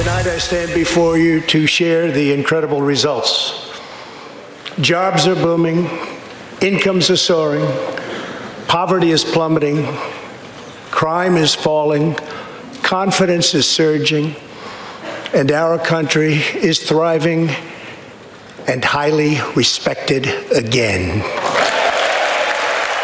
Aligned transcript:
Tonight, 0.00 0.28
I 0.28 0.38
stand 0.38 0.72
before 0.72 1.18
you 1.18 1.40
to 1.48 1.66
share 1.66 2.12
the 2.12 2.32
incredible 2.32 2.80
results. 2.80 3.70
Jobs 4.80 5.26
are 5.26 5.34
booming, 5.34 5.90
incomes 6.62 7.10
are 7.10 7.16
soaring, 7.16 7.66
poverty 8.66 9.10
is 9.10 9.24
plummeting, 9.24 9.84
crime 10.90 11.36
is 11.36 11.56
falling, 11.56 12.14
confidence 12.82 13.52
is 13.52 13.68
surging, 13.68 14.36
and 15.34 15.50
our 15.50 15.76
country 15.76 16.34
is 16.54 16.78
thriving 16.88 17.50
and 18.68 18.82
highly 18.82 19.38
respected 19.54 20.26
again. 20.52 21.20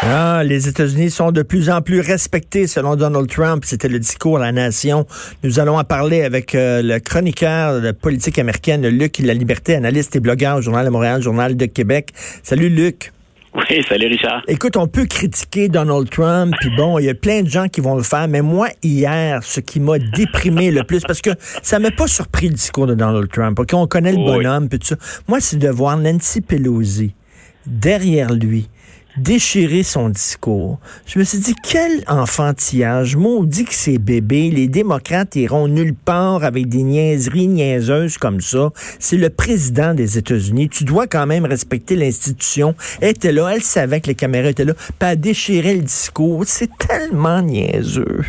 Ah, 0.03 0.43
les 0.45 0.67
États-Unis 0.67 1.09
sont 1.09 1.31
de 1.31 1.41
plus 1.41 1.69
en 1.71 1.81
plus 1.81 2.01
respectés 2.01 2.67
selon 2.67 2.95
Donald 2.95 3.27
Trump. 3.27 3.63
C'était 3.65 3.87
le 3.87 3.97
discours 3.97 4.37
à 4.37 4.41
la 4.41 4.51
nation. 4.51 5.07
Nous 5.43 5.59
allons 5.59 5.77
en 5.79 5.83
parler 5.83 6.21
avec 6.21 6.53
euh, 6.53 6.83
le 6.83 6.99
chroniqueur 6.99 7.81
de 7.81 7.91
politique 7.91 8.37
américaine, 8.37 8.87
Luc 8.87 9.17
La 9.19 9.33
Liberté, 9.33 9.75
analyste 9.75 10.15
et 10.15 10.19
blogueur 10.19 10.57
au 10.57 10.61
Journal 10.61 10.85
de 10.85 10.91
Montréal, 10.91 11.21
Journal 11.21 11.57
de 11.57 11.65
Québec. 11.65 12.11
Salut 12.43 12.69
Luc. 12.69 13.11
Oui, 13.55 13.83
salut 13.89 14.05
Richard. 14.05 14.43
Écoute, 14.47 14.77
on 14.77 14.87
peut 14.87 15.05
critiquer 15.05 15.67
Donald 15.67 16.07
Trump, 16.11 16.53
puis 16.59 16.69
bon, 16.77 16.99
il 16.99 17.05
y 17.05 17.09
a 17.09 17.15
plein 17.15 17.41
de 17.41 17.49
gens 17.49 17.67
qui 17.67 17.81
vont 17.81 17.95
le 17.95 18.03
faire, 18.03 18.27
mais 18.27 18.41
moi, 18.41 18.67
hier, 18.83 19.41
ce 19.41 19.61
qui 19.61 19.79
m'a 19.79 19.97
déprimé 19.97 20.69
le 20.69 20.83
plus, 20.83 21.01
parce 21.01 21.21
que 21.21 21.31
ça 21.63 21.79
m'a 21.79 21.89
pas 21.89 22.05
surpris 22.05 22.49
le 22.49 22.53
discours 22.53 22.85
de 22.85 22.93
Donald 22.93 23.29
Trump, 23.31 23.57
OK, 23.57 23.73
on 23.73 23.87
connaît 23.87 24.11
le 24.11 24.17
bonhomme, 24.17 24.69
puis 24.69 24.77
tout 24.77 24.87
ça. 24.87 24.95
Moi, 25.27 25.39
c'est 25.39 25.57
de 25.57 25.69
voir 25.69 25.97
Nancy 25.97 26.41
Pelosi 26.41 27.15
derrière 27.65 28.31
lui, 28.31 28.69
déchirer 29.17 29.83
son 29.83 30.09
discours. 30.09 30.79
Je 31.05 31.19
me 31.19 31.23
suis 31.23 31.39
dit, 31.39 31.55
quel 31.63 32.03
enfantillage. 32.07 33.15
Maudit 33.15 33.65
que 33.65 33.73
c'est 33.73 33.97
bébé. 33.97 34.49
Les 34.51 34.67
démocrates 34.67 35.35
iront 35.35 35.67
nulle 35.67 35.93
part 35.93 36.43
avec 36.43 36.69
des 36.69 36.83
niaiseries 36.83 37.47
niaiseuses 37.47 38.17
comme 38.17 38.41
ça. 38.41 38.71
C'est 38.99 39.17
le 39.17 39.29
président 39.29 39.93
des 39.93 40.17
États-Unis. 40.17 40.69
Tu 40.69 40.83
dois 40.83 41.07
quand 41.07 41.25
même 41.25 41.45
respecter 41.45 41.95
l'institution. 41.95 42.75
Elle 43.01 43.09
était 43.09 43.31
là, 43.31 43.49
elle 43.53 43.63
savait 43.63 44.01
que 44.01 44.07
les 44.07 44.15
caméras 44.15 44.49
étaient 44.49 44.65
là, 44.65 44.73
pas 44.99 45.15
déchirer 45.15 45.75
le 45.75 45.81
discours. 45.81 46.43
C'est 46.45 46.69
tellement 46.77 47.41
niaiseux. 47.41 48.21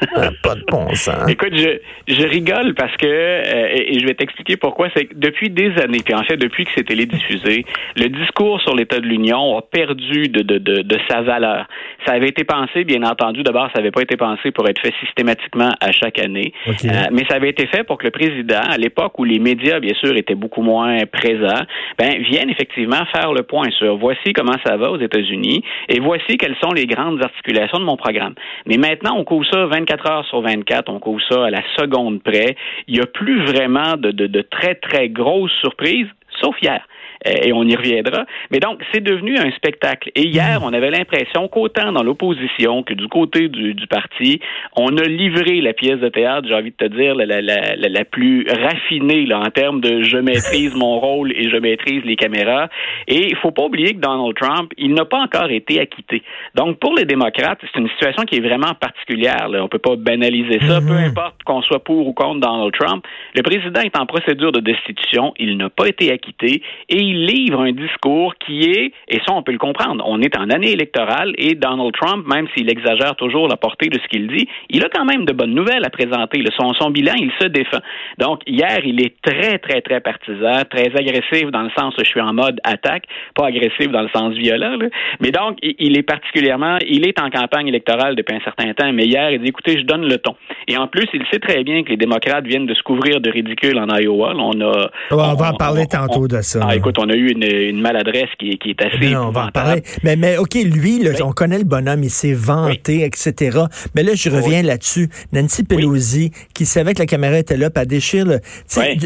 pas 0.42 0.54
de 0.54 0.64
bon 0.68 0.92
sens. 0.94 1.28
Écoute, 1.28 1.54
je, 1.54 1.78
je 2.06 2.26
rigole 2.26 2.74
parce 2.74 2.96
que, 2.96 3.06
euh, 3.06 3.68
et 3.74 3.98
je 3.98 4.06
vais 4.06 4.14
t'expliquer 4.14 4.56
pourquoi, 4.56 4.88
c'est 4.94 5.06
que 5.06 5.14
depuis 5.14 5.50
des 5.50 5.72
années, 5.78 6.00
puis 6.04 6.14
en 6.14 6.22
fait 6.22 6.36
depuis 6.36 6.64
que 6.64 6.70
c'est 6.76 6.84
télédiffusé, 6.84 7.64
le 7.96 8.08
discours 8.08 8.60
sur 8.60 8.74
l'état 8.74 8.98
de 9.00 9.06
l'Union 9.06 9.58
a 9.58 9.62
perdu 9.62 10.28
de, 10.28 10.42
de, 10.42 10.58
de, 10.58 10.82
de, 10.82 10.98
sa 11.08 11.22
valeur. 11.22 11.66
Ça 12.06 12.12
avait 12.12 12.28
été 12.28 12.44
pensé, 12.44 12.84
bien 12.84 13.02
entendu, 13.02 13.42
d'abord, 13.42 13.68
ça 13.74 13.78
n'avait 13.78 13.90
pas 13.90 14.02
été 14.02 14.16
pensé 14.16 14.50
pour 14.50 14.68
être 14.68 14.80
fait 14.80 14.94
systématiquement 15.04 15.70
à 15.80 15.92
chaque 15.92 16.18
année, 16.18 16.52
Okay. 16.66 16.88
euh, 16.88 17.04
mais 17.12 17.24
ça 17.28 17.36
avait 17.36 17.48
été 17.48 17.66
fait 17.66 17.84
pour 17.84 17.98
que 17.98 18.04
le 18.04 18.10
président, 18.10 18.60
à 18.60 18.76
l'époque 18.76 19.18
où 19.18 19.24
les 19.24 19.38
médias, 19.38 19.80
bien 19.80 19.94
sûr, 19.94 20.16
étaient 20.16 20.34
beaucoup 20.34 20.62
moins 20.62 21.06
présents, 21.06 21.64
ben, 21.98 22.22
vienne 22.22 22.50
effectivement 22.50 23.04
faire 23.14 23.32
le 23.32 23.42
point 23.42 23.70
sur 23.70 23.96
voici 23.96 24.32
comment 24.32 24.56
ça 24.64 24.76
va 24.76 24.90
aux 24.90 24.98
États-Unis 24.98 25.62
et 25.88 26.00
voici 26.00 26.36
quelles 26.36 26.56
sont 26.62 26.72
les 26.72 26.86
grandes 26.86 27.22
articulations 27.22 27.78
de 27.78 27.84
mon 27.84 27.96
programme. 27.96 28.34
Mais 28.66 28.76
maintenant, 28.76 29.16
on 29.16 29.24
couvre 29.24 29.46
ça 29.50 29.66
24 29.66 29.87
heures 30.06 30.24
sur 30.26 30.40
24, 30.42 30.88
on 30.88 30.98
couvre 30.98 31.22
ça 31.28 31.46
à 31.46 31.50
la 31.50 31.62
seconde 31.76 32.22
près. 32.22 32.56
Il 32.86 32.94
n'y 32.94 33.00
a 33.00 33.06
plus 33.06 33.44
vraiment 33.44 33.96
de, 33.96 34.10
de, 34.10 34.26
de 34.26 34.42
très, 34.42 34.74
très 34.74 35.08
grosses 35.08 35.52
surprises, 35.60 36.08
sauf 36.40 36.56
hier. 36.62 36.82
Euh, 37.26 37.32
et 37.42 37.52
on 37.52 37.64
y 37.64 37.74
reviendra. 37.74 38.26
Mais 38.50 38.60
donc, 38.60 38.80
c'est 38.92 39.02
devenu 39.02 39.38
un 39.38 39.50
spectacle. 39.52 40.10
Et 40.14 40.26
hier, 40.26 40.60
on 40.62 40.72
avait 40.72 40.90
l'impression 40.90 41.48
qu'autant 41.48 41.92
dans 41.92 42.02
l'opposition 42.02 42.82
que 42.82 42.94
du 42.94 43.08
côté 43.08 43.48
du, 43.48 43.74
du, 43.74 43.86
parti, 43.86 44.40
on 44.76 44.96
a 44.96 45.04
livré 45.04 45.60
la 45.60 45.72
pièce 45.72 45.98
de 45.98 46.08
théâtre, 46.08 46.46
j'ai 46.48 46.54
envie 46.54 46.70
de 46.70 46.76
te 46.76 46.92
dire, 46.94 47.14
la, 47.14 47.26
la, 47.26 47.40
la, 47.40 47.76
la 47.76 48.04
plus 48.04 48.46
raffinée 48.48 49.26
là, 49.26 49.40
en 49.40 49.50
termes 49.50 49.80
de 49.80 50.02
je 50.02 50.18
maîtrise 50.18 50.74
mon 50.74 51.00
rôle 51.00 51.32
et 51.32 51.50
je 51.50 51.56
maîtrise 51.56 52.04
les 52.04 52.16
caméras. 52.16 52.68
Et 53.06 53.26
il 53.30 53.36
faut 53.36 53.50
pas 53.50 53.64
oublier 53.64 53.94
que 53.94 54.00
Donald 54.00 54.36
Trump, 54.36 54.72
il 54.76 54.94
n'a 54.94 55.04
pas 55.04 55.20
encore 55.20 55.50
été 55.50 55.80
acquitté. 55.80 56.22
Donc, 56.54 56.78
pour 56.78 56.94
les 56.94 57.04
démocrates, 57.04 57.58
c'est 57.62 57.80
une 57.80 57.88
situation 57.90 58.24
qui 58.24 58.36
est 58.36 58.40
vraiment 58.40 58.74
particulière. 58.78 59.48
Là. 59.48 59.64
On 59.64 59.68
peut 59.68 59.78
pas 59.78 59.96
banaliser 59.96 60.60
ça. 60.60 60.80
Mhm. 60.80 60.88
Peu 60.88 60.94
importe 60.94 61.42
qu'on 61.44 61.62
soit 61.62 61.82
pour 61.82 62.06
ou 62.06 62.12
contre 62.12 62.40
Donald 62.40 62.72
Trump, 62.78 63.04
le 63.34 63.42
président 63.42 63.80
est 63.80 63.96
en 63.98 64.06
procédure 64.06 64.52
de 64.52 64.60
destitution. 64.60 65.34
Il 65.38 65.56
n'a 65.56 65.70
pas 65.70 65.88
été 65.88 66.12
acquitté 66.12 66.62
et 66.88 67.07
il 67.08 67.26
livre 67.26 67.60
un 67.60 67.72
discours 67.72 68.34
qui 68.36 68.64
est, 68.64 68.92
et 69.08 69.18
ça 69.26 69.32
on 69.32 69.42
peut 69.42 69.52
le 69.52 69.58
comprendre, 69.58 70.04
on 70.06 70.20
est 70.20 70.36
en 70.36 70.50
année 70.50 70.72
électorale 70.72 71.32
et 71.36 71.54
Donald 71.54 71.92
Trump, 71.92 72.26
même 72.26 72.46
s'il 72.54 72.70
exagère 72.70 73.16
toujours 73.16 73.48
la 73.48 73.56
portée 73.56 73.88
de 73.88 73.98
ce 73.98 74.08
qu'il 74.08 74.28
dit, 74.28 74.48
il 74.70 74.84
a 74.84 74.88
quand 74.88 75.04
même 75.04 75.24
de 75.24 75.32
bonnes 75.32 75.54
nouvelles 75.54 75.84
à 75.84 75.90
présenter. 75.90 76.38
Le, 76.38 76.50
son, 76.58 76.72
son 76.74 76.90
bilan, 76.90 77.14
il 77.18 77.32
se 77.40 77.46
défend. 77.46 77.78
Donc 78.18 78.40
hier, 78.46 78.80
il 78.84 79.00
est 79.04 79.14
très, 79.22 79.58
très, 79.58 79.80
très 79.80 80.00
partisan, 80.00 80.62
très 80.70 80.90
agressif 80.94 81.50
dans 81.50 81.62
le 81.62 81.70
sens 81.78 81.94
où 81.96 82.04
je 82.04 82.08
suis 82.08 82.20
en 82.20 82.32
mode 82.32 82.60
attaque, 82.64 83.04
pas 83.34 83.46
agressif 83.46 83.88
dans 83.90 84.02
le 84.02 84.08
sens 84.14 84.34
violent, 84.34 84.76
là. 84.76 84.88
mais 85.20 85.30
donc 85.30 85.58
il 85.62 85.96
est 85.96 86.02
particulièrement, 86.02 86.78
il 86.86 87.06
est 87.06 87.20
en 87.20 87.30
campagne 87.30 87.68
électorale 87.68 88.14
depuis 88.16 88.36
un 88.36 88.40
certain 88.40 88.72
temps, 88.74 88.92
mais 88.92 89.04
hier, 89.04 89.30
il 89.30 89.40
dit, 89.40 89.48
écoutez, 89.48 89.78
je 89.78 89.84
donne 89.84 90.06
le 90.06 90.18
ton. 90.18 90.34
Et 90.66 90.76
en 90.76 90.86
plus, 90.86 91.06
il 91.12 91.22
sait 91.32 91.38
très 91.38 91.62
bien 91.64 91.82
que 91.82 91.90
les 91.90 91.96
démocrates 91.96 92.44
viennent 92.44 92.66
de 92.66 92.74
se 92.74 92.82
couvrir 92.82 93.20
de 93.20 93.30
ridicule 93.30 93.78
en 93.78 93.86
Iowa. 93.96 94.34
Là, 94.34 94.42
on 94.42 94.60
a... 94.60 94.90
on, 95.10 95.14
on, 95.14 95.34
va 95.34 95.50
en 95.50 95.56
parler 95.56 95.84
on, 95.86 96.06
tantôt 96.06 96.28
de 96.28 96.40
ça. 96.42 96.60
Ah, 96.68 96.76
écoute, 96.76 96.97
on 96.98 97.08
a 97.08 97.14
eu 97.14 97.30
une, 97.30 97.44
une 97.44 97.80
maladresse 97.80 98.30
qui, 98.38 98.58
qui, 98.58 98.70
est 98.70 98.82
assez. 98.82 99.10
Non, 99.10 99.28
on 99.28 99.30
va 99.30 99.46
en 99.46 99.50
parler. 99.50 99.82
Mais, 100.02 100.16
mais 100.16 100.36
OK, 100.36 100.54
lui, 100.54 100.98
là, 100.98 101.10
oui. 101.14 101.22
on 101.22 101.32
connaît 101.32 101.58
le 101.58 101.64
bonhomme, 101.64 102.02
il 102.02 102.10
s'est 102.10 102.34
vanté, 102.34 102.98
oui. 102.98 103.02
etc. 103.02 103.58
Mais 103.94 104.02
là, 104.02 104.12
je 104.14 104.30
reviens 104.30 104.60
oui. 104.60 104.66
là-dessus. 104.66 105.08
Nancy 105.32 105.64
Pelosi, 105.64 106.30
qui 106.54 106.66
savait 106.66 106.94
que 106.94 107.00
la 107.00 107.06
caméra 107.06 107.38
était 107.38 107.56
là, 107.56 107.68
elle 107.74 107.86
déchire. 107.86 108.26
Le... 108.26 108.40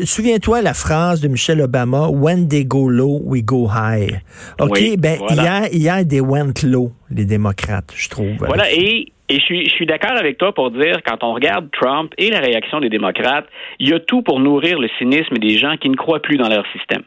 Souviens-toi 0.04 0.62
la 0.62 0.74
phrase 0.74 1.20
de 1.20 1.28
Michelle 1.28 1.60
Obama 1.60 2.08
When 2.08 2.48
they 2.48 2.64
go 2.64 2.88
low, 2.88 3.20
we 3.24 3.42
go 3.42 3.68
high. 3.68 4.20
OK, 4.60 4.96
ben 4.98 5.18
voilà. 5.18 5.68
hier, 5.68 5.68
hier, 5.72 6.08
they 6.08 6.20
went 6.20 6.62
low, 6.62 6.92
les 7.10 7.24
démocrates, 7.24 7.92
je 7.94 8.08
trouve. 8.08 8.36
Voilà, 8.38 8.72
et 8.72 9.12
et 9.32 9.38
je 9.38 9.44
suis, 9.44 9.64
je 9.64 9.70
suis 9.70 9.86
d'accord 9.86 10.16
avec 10.18 10.36
toi 10.36 10.52
pour 10.52 10.70
dire, 10.70 10.98
quand 11.06 11.24
on 11.24 11.32
regarde 11.32 11.70
Trump 11.72 12.12
et 12.18 12.28
la 12.28 12.40
réaction 12.40 12.80
des 12.80 12.90
démocrates, 12.90 13.46
il 13.78 13.88
y 13.88 13.94
a 13.94 14.00
tout 14.00 14.20
pour 14.20 14.40
nourrir 14.40 14.78
le 14.78 14.88
cynisme 14.98 15.36
des 15.36 15.56
gens 15.56 15.78
qui 15.78 15.88
ne 15.88 15.96
croient 15.96 16.20
plus 16.20 16.36
dans 16.36 16.50
leur 16.50 16.66
système. 16.76 17.02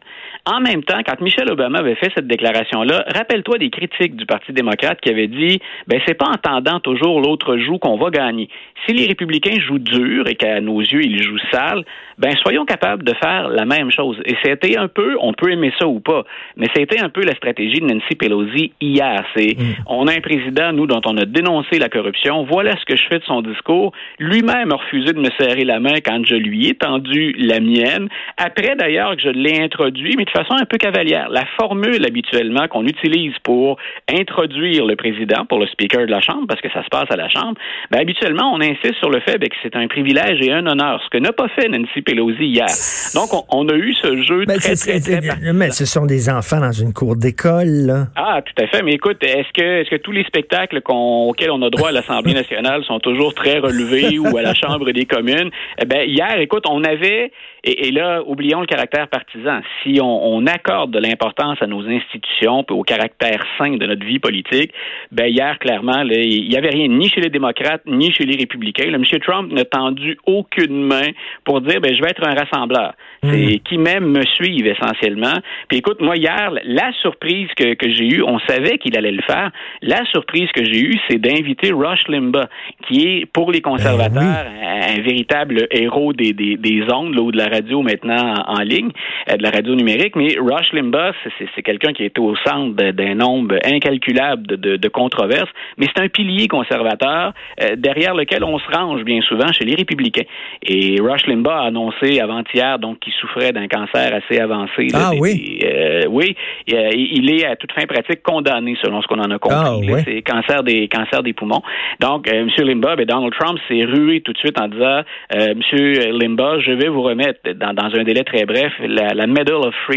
En 0.47 0.59
même 0.59 0.83
temps, 0.83 1.00
quand 1.03 1.22
Michelle 1.22 1.50
Obama 1.50 1.79
avait 1.79 1.95
fait 1.95 2.11
cette 2.13 2.28
déclaration-là, 2.28 3.06
rappelle-toi 3.07 3.57
des 3.57 3.72
critiques 3.72 4.16
du 4.16 4.28
Parti 4.28 4.53
démocrate 4.53 5.01
qui 5.01 5.09
avaient 5.09 5.28
dit, 5.28 5.59
ben 5.88 6.00
c'est 6.06 6.13
pas 6.13 6.28
en 6.28 6.38
tendant 6.38 6.79
toujours 6.79 7.19
l'autre 7.19 7.57
joue 7.57 7.79
qu'on 7.79 7.97
va 7.97 8.11
gagner. 8.11 8.47
Si 8.85 8.94
les 8.94 9.07
républicains 9.07 9.59
jouent 9.59 9.79
dur 9.79 10.28
et 10.28 10.35
qu'à 10.35 10.61
nos 10.61 10.81
yeux 10.81 11.03
ils 11.03 11.23
jouent 11.23 11.39
sale, 11.51 11.84
ben 12.19 12.31
soyons 12.44 12.63
capables 12.63 13.03
de 13.03 13.13
faire 13.16 13.50
la 13.50 13.66
même 13.66 13.89
chose. 13.89 14.22
Et 14.25 14.35
c'était 14.44 14.78
un 14.78 14.88
peu, 14.88 15.17
on 15.19 15.34
peut 15.34 15.51
aimer 15.51 15.73
ça 15.79 15.88
ou 15.88 16.00
pas, 16.00 16.23
mais 16.57 16.67
c'était 16.75 17.00
un 17.00 17.09
peu 17.09 17.22
la 17.22 17.34
stratégie 17.34 17.79
de 17.79 17.85
Nancy 17.85 18.13
Pelosi 18.13 18.72
hier. 18.79 19.25
C'est, 19.35 19.57
mm. 19.57 19.84
on 19.88 20.05
a 20.05 20.13
un 20.13 20.22
président 20.22 20.72
nous 20.73 20.85
dont 20.85 21.01
on 21.05 21.17
a 21.17 21.25
dénoncé 21.25 21.79
la 21.79 21.89
corruption. 21.89 22.44
Voilà 22.44 22.73
ce 22.79 22.85
que 22.85 22.95
je 22.95 23.03
fais 23.09 23.17
de 23.17 23.23
son 23.23 23.41
discours. 23.41 23.94
Lui-même 24.19 24.72
a 24.72 24.75
refusé 24.75 25.11
de 25.11 25.19
me 25.19 25.29
serrer 25.39 25.63
la 25.63 25.79
main 25.79 26.01
quand 26.05 26.23
je 26.23 26.35
lui 26.35 26.67
ai 26.67 26.75
tendu 26.75 27.34
la 27.39 27.59
mienne. 27.59 28.09
Après 28.37 28.75
d'ailleurs 28.75 29.16
que 29.16 29.23
je 29.23 29.29
l'ai 29.29 29.59
introduit, 29.59 30.14
mais 30.16 30.25
de 30.25 30.34
façon 30.35 30.55
un 30.55 30.66
peu 30.66 30.78
cavalière. 30.78 31.29
La 31.29 31.46
formule 31.59 32.05
habituellement 32.05 32.67
qu'on 32.67 32.85
utilise 32.85 33.34
pour 33.43 33.78
introduire 34.11 34.85
le 34.85 34.96
président, 34.96 35.46
pour 35.46 35.59
le 35.59 35.67
speaker 35.67 36.05
de 36.05 36.11
la 36.11 36.22
Chambre, 36.22 36.46
parce 36.47 36.61
que 36.61 36.70
ça 36.72 36.84
se 36.84 36.90
passe 36.90 37.09
à 37.09 37.16
la 37.16 37.29
Chambre, 37.29 37.55
ben, 37.91 37.99
habituellement, 37.99 38.53
on 38.53 38.61
insiste 38.61 38.96
sur 38.99 39.09
le 39.09 39.20
fait 39.22 39.37
ben, 39.37 39.49
que 39.49 39.55
c'est 39.64 39.76
un 39.76 39.87
privilège 39.87 40.40
et 40.41 40.52
un 40.52 40.66
honneur, 40.67 41.02
ce 41.03 41.09
que 41.09 41.17
n'a 41.17 41.32
pas 41.32 41.47
fait 41.49 41.70
Nancy 41.70 42.02
Pelosi 42.02 42.46
hier. 42.46 42.67
Donc, 43.14 43.34
on, 43.34 43.43
on 43.49 43.70
a 43.70 43.76
eu 43.76 43.93
ce 43.93 44.22
jeu 44.23 44.46
ben, 44.46 44.58
très, 44.58 44.76
très, 44.76 44.99
très, 44.99 45.22
très 45.22 45.53
Mais 45.53 45.72
ce 45.72 45.85
sont 45.85 46.05
des 46.05 46.29
enfants 46.29 46.59
dans 46.59 46.72
une 46.72 46.93
cour 46.93 47.16
d'école, 47.16 47.85
là. 47.85 48.08
Ah, 48.16 48.41
tout 48.41 48.64
à 48.64 48.67
fait. 48.67 48.84
Mais 48.84 48.93
écoute, 48.93 49.23
est-ce 49.23 49.52
que, 49.53 49.82
est-ce 49.82 49.90
que 49.90 49.97
tous 49.97 50.11
les 50.11 50.23
spectacles 50.26 50.82
qu 50.82 50.91
auxquels 50.91 51.52
on 51.52 51.61
a 51.61 51.70
droit 51.70 51.90
à 51.90 51.91
l'Assemblée 51.91 52.34
nationale 52.43 52.84
sont 52.84 52.99
toujours 52.99 53.34
très 53.34 53.59
relevés 53.59 54.20
ou 54.20 54.37
à 54.37 54.41
la 54.41 54.53
Chambre 54.53 54.91
des 54.91 55.05
communes? 55.05 55.49
Eh 55.82 55.85
ben, 55.85 56.08
hier, 56.09 56.40
écoute, 56.40 56.66
on 56.70 56.84
avait, 56.84 57.32
et, 57.64 57.87
et 57.87 57.91
là, 57.91 58.22
oublions 58.26 58.61
le 58.61 58.67
caractère 58.67 59.08
partisan. 59.08 59.61
Si 59.84 59.99
on, 60.02 60.24
on, 60.25 60.45
accorde 60.47 60.91
de 60.91 60.99
l'importance 60.99 61.61
à 61.61 61.67
nos 61.67 61.87
institutions 61.87 62.63
et 62.69 62.73
au 62.73 62.83
caractère 62.83 63.43
sain 63.57 63.77
de 63.77 63.85
notre 63.85 64.05
vie 64.05 64.19
politique, 64.19 64.72
ben 65.11 65.27
hier, 65.27 65.57
clairement, 65.59 66.01
il 66.03 66.47
n'y 66.47 66.57
avait 66.57 66.69
rien 66.69 66.87
ni 66.87 67.09
chez 67.09 67.22
les 67.22 67.29
démocrates 67.29 67.81
ni 67.85 68.11
chez 68.11 68.25
les 68.25 68.35
républicains. 68.35 68.93
M. 68.93 69.03
Trump 69.22 69.51
n'a 69.51 69.66
tendu 69.66 70.17
aucune 70.25 70.83
main 70.83 71.07
pour 71.43 71.61
dire 71.61 71.81
ben, 71.81 71.93
je 71.95 72.01
vais 72.01 72.09
être 72.09 72.27
un 72.27 72.35
rassembleur. 72.35 72.93
Hmm. 73.23 73.31
C'est 73.31 73.59
qui 73.59 73.77
même 73.77 74.05
me 74.11 74.23
suivent 74.25 74.67
essentiellement. 74.67 75.33
Puis 75.67 75.79
écoute, 75.79 76.01
moi 76.01 76.16
hier, 76.16 76.51
la 76.63 76.91
surprise 77.01 77.47
que, 77.55 77.73
que 77.73 77.89
j'ai 77.91 78.16
eue, 78.16 78.23
on 78.23 78.39
savait 78.39 78.77
qu'il 78.77 78.97
allait 78.97 79.11
le 79.11 79.23
faire. 79.23 79.51
La 79.81 80.05
surprise 80.05 80.49
que 80.53 80.63
j'ai 80.63 80.81
eue, 80.81 80.99
c'est 81.09 81.17
d'inviter 81.17 81.72
Rush 81.72 82.07
Limbaugh, 82.07 82.47
qui 82.87 83.07
est 83.07 83.25
pour 83.25 83.51
les 83.51 83.61
conservateurs 83.61 84.45
ben 84.45 84.97
un, 84.97 85.01
véritable 85.01 85.67
héros 85.72 86.13
des, 86.13 86.33
des, 86.33 86.57
des 86.57 86.83
ondes 86.91 87.16
là, 87.16 87.22
ou 87.22 87.31
de 87.31 87.37
la 87.37 87.47
radio 87.47 87.81
maintenant 87.81 88.33
en, 88.47 88.61
ligne, 88.61 88.91
euh, 89.29 89.37
de 89.37 89.43
la 89.43 89.51
radio 89.51 89.75
numérique. 89.75 90.15
Mais 90.16 90.35
Rush 90.40 90.72
Limbaugh, 90.73 91.14
c'est 91.56 91.62
quelqu'un 91.62 91.94
qui 91.94 92.03
est 92.03 92.17
au 92.20 92.35
centre 92.46 92.73
d'un 92.91 93.16
nombre 93.16 93.56
incalculable 93.66 94.47
de, 94.47 94.56
de, 94.56 94.78
de 94.78 94.88
controverses. 94.88 95.50
Mais 95.78 95.88
c'est 95.94 96.02
un 96.02 96.08
pilier 96.08 96.47
conservateur 96.47 97.34
euh, 97.62 97.76
derrière 97.76 98.16
lequel 98.16 98.44
on 98.44 98.58
se 98.59 98.72
range 98.72 99.03
bien 99.03 99.22
souvent 99.22 99.52
chez 99.52 99.66
les 99.66 99.76
républicains. 99.76 100.23
Et 100.64 100.97
Rush 101.02 101.26
Limbaugh 101.28 101.52
a 101.52 101.66
annoncé 101.66 102.20
avant-hier 102.20 102.79
donc 102.79 103.00
qu'il 103.00 103.14
souffrait 103.14 103.52
d'un 103.52 103.67
cancer 103.67 104.14
assez 104.14 104.40
avancé. 104.40 104.88
ah 104.94 105.12
oui? 105.20 105.59
Euh, 105.64 106.03
oui, 106.09 106.35
il 106.68 107.32
est 107.34 107.46
à 107.46 107.56
toute 107.56 107.72
fin 107.73 107.85
pratique 107.85 108.23
condamné 108.23 108.78
selon 108.82 109.02
ce 109.02 109.08
qu'on 109.08 109.20
en 109.20 109.32
a 109.32 109.38
compris. 109.40 109.90
Ah, 109.94 110.02
c'est 110.06 110.22
cancer 110.22 110.64
des 110.64 110.88
cancer 110.88 111.23
des 111.23 111.34
poumons. 111.34 111.61
Donc 112.00 112.28
M. 112.32 112.50
Limbaugh, 112.58 112.96
ben, 112.96 113.06
Donald 113.06 113.34
Trump 113.38 113.59
s'est 113.68 113.84
rué 113.84 114.22
tout 114.22 114.34
de 114.34 114.38
suite 114.38 114.59
en 114.59 114.68
disant 114.68 115.02
euh, 115.35 115.53
Monsieur 115.56 116.11
Limbaugh, 116.11 116.59
je 116.61 116.72
vais 116.72 116.88
vous 116.88 117.02
remettre 117.02 117.40
dans, 117.53 117.73
dans 117.73 117.94
un 117.96 118.03
délai 118.03 118.23
très 118.23 118.46
bref 118.46 118.72
la, 118.79 119.14
la 119.14 119.28
Medal 119.28 119.56
of 119.56 119.73
Freedom. 119.85 119.95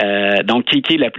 Euh, 0.00 0.42
donc 0.42 0.64
qui, 0.64 0.82
qui 0.82 0.94
est 0.94 0.98
la, 0.98 1.10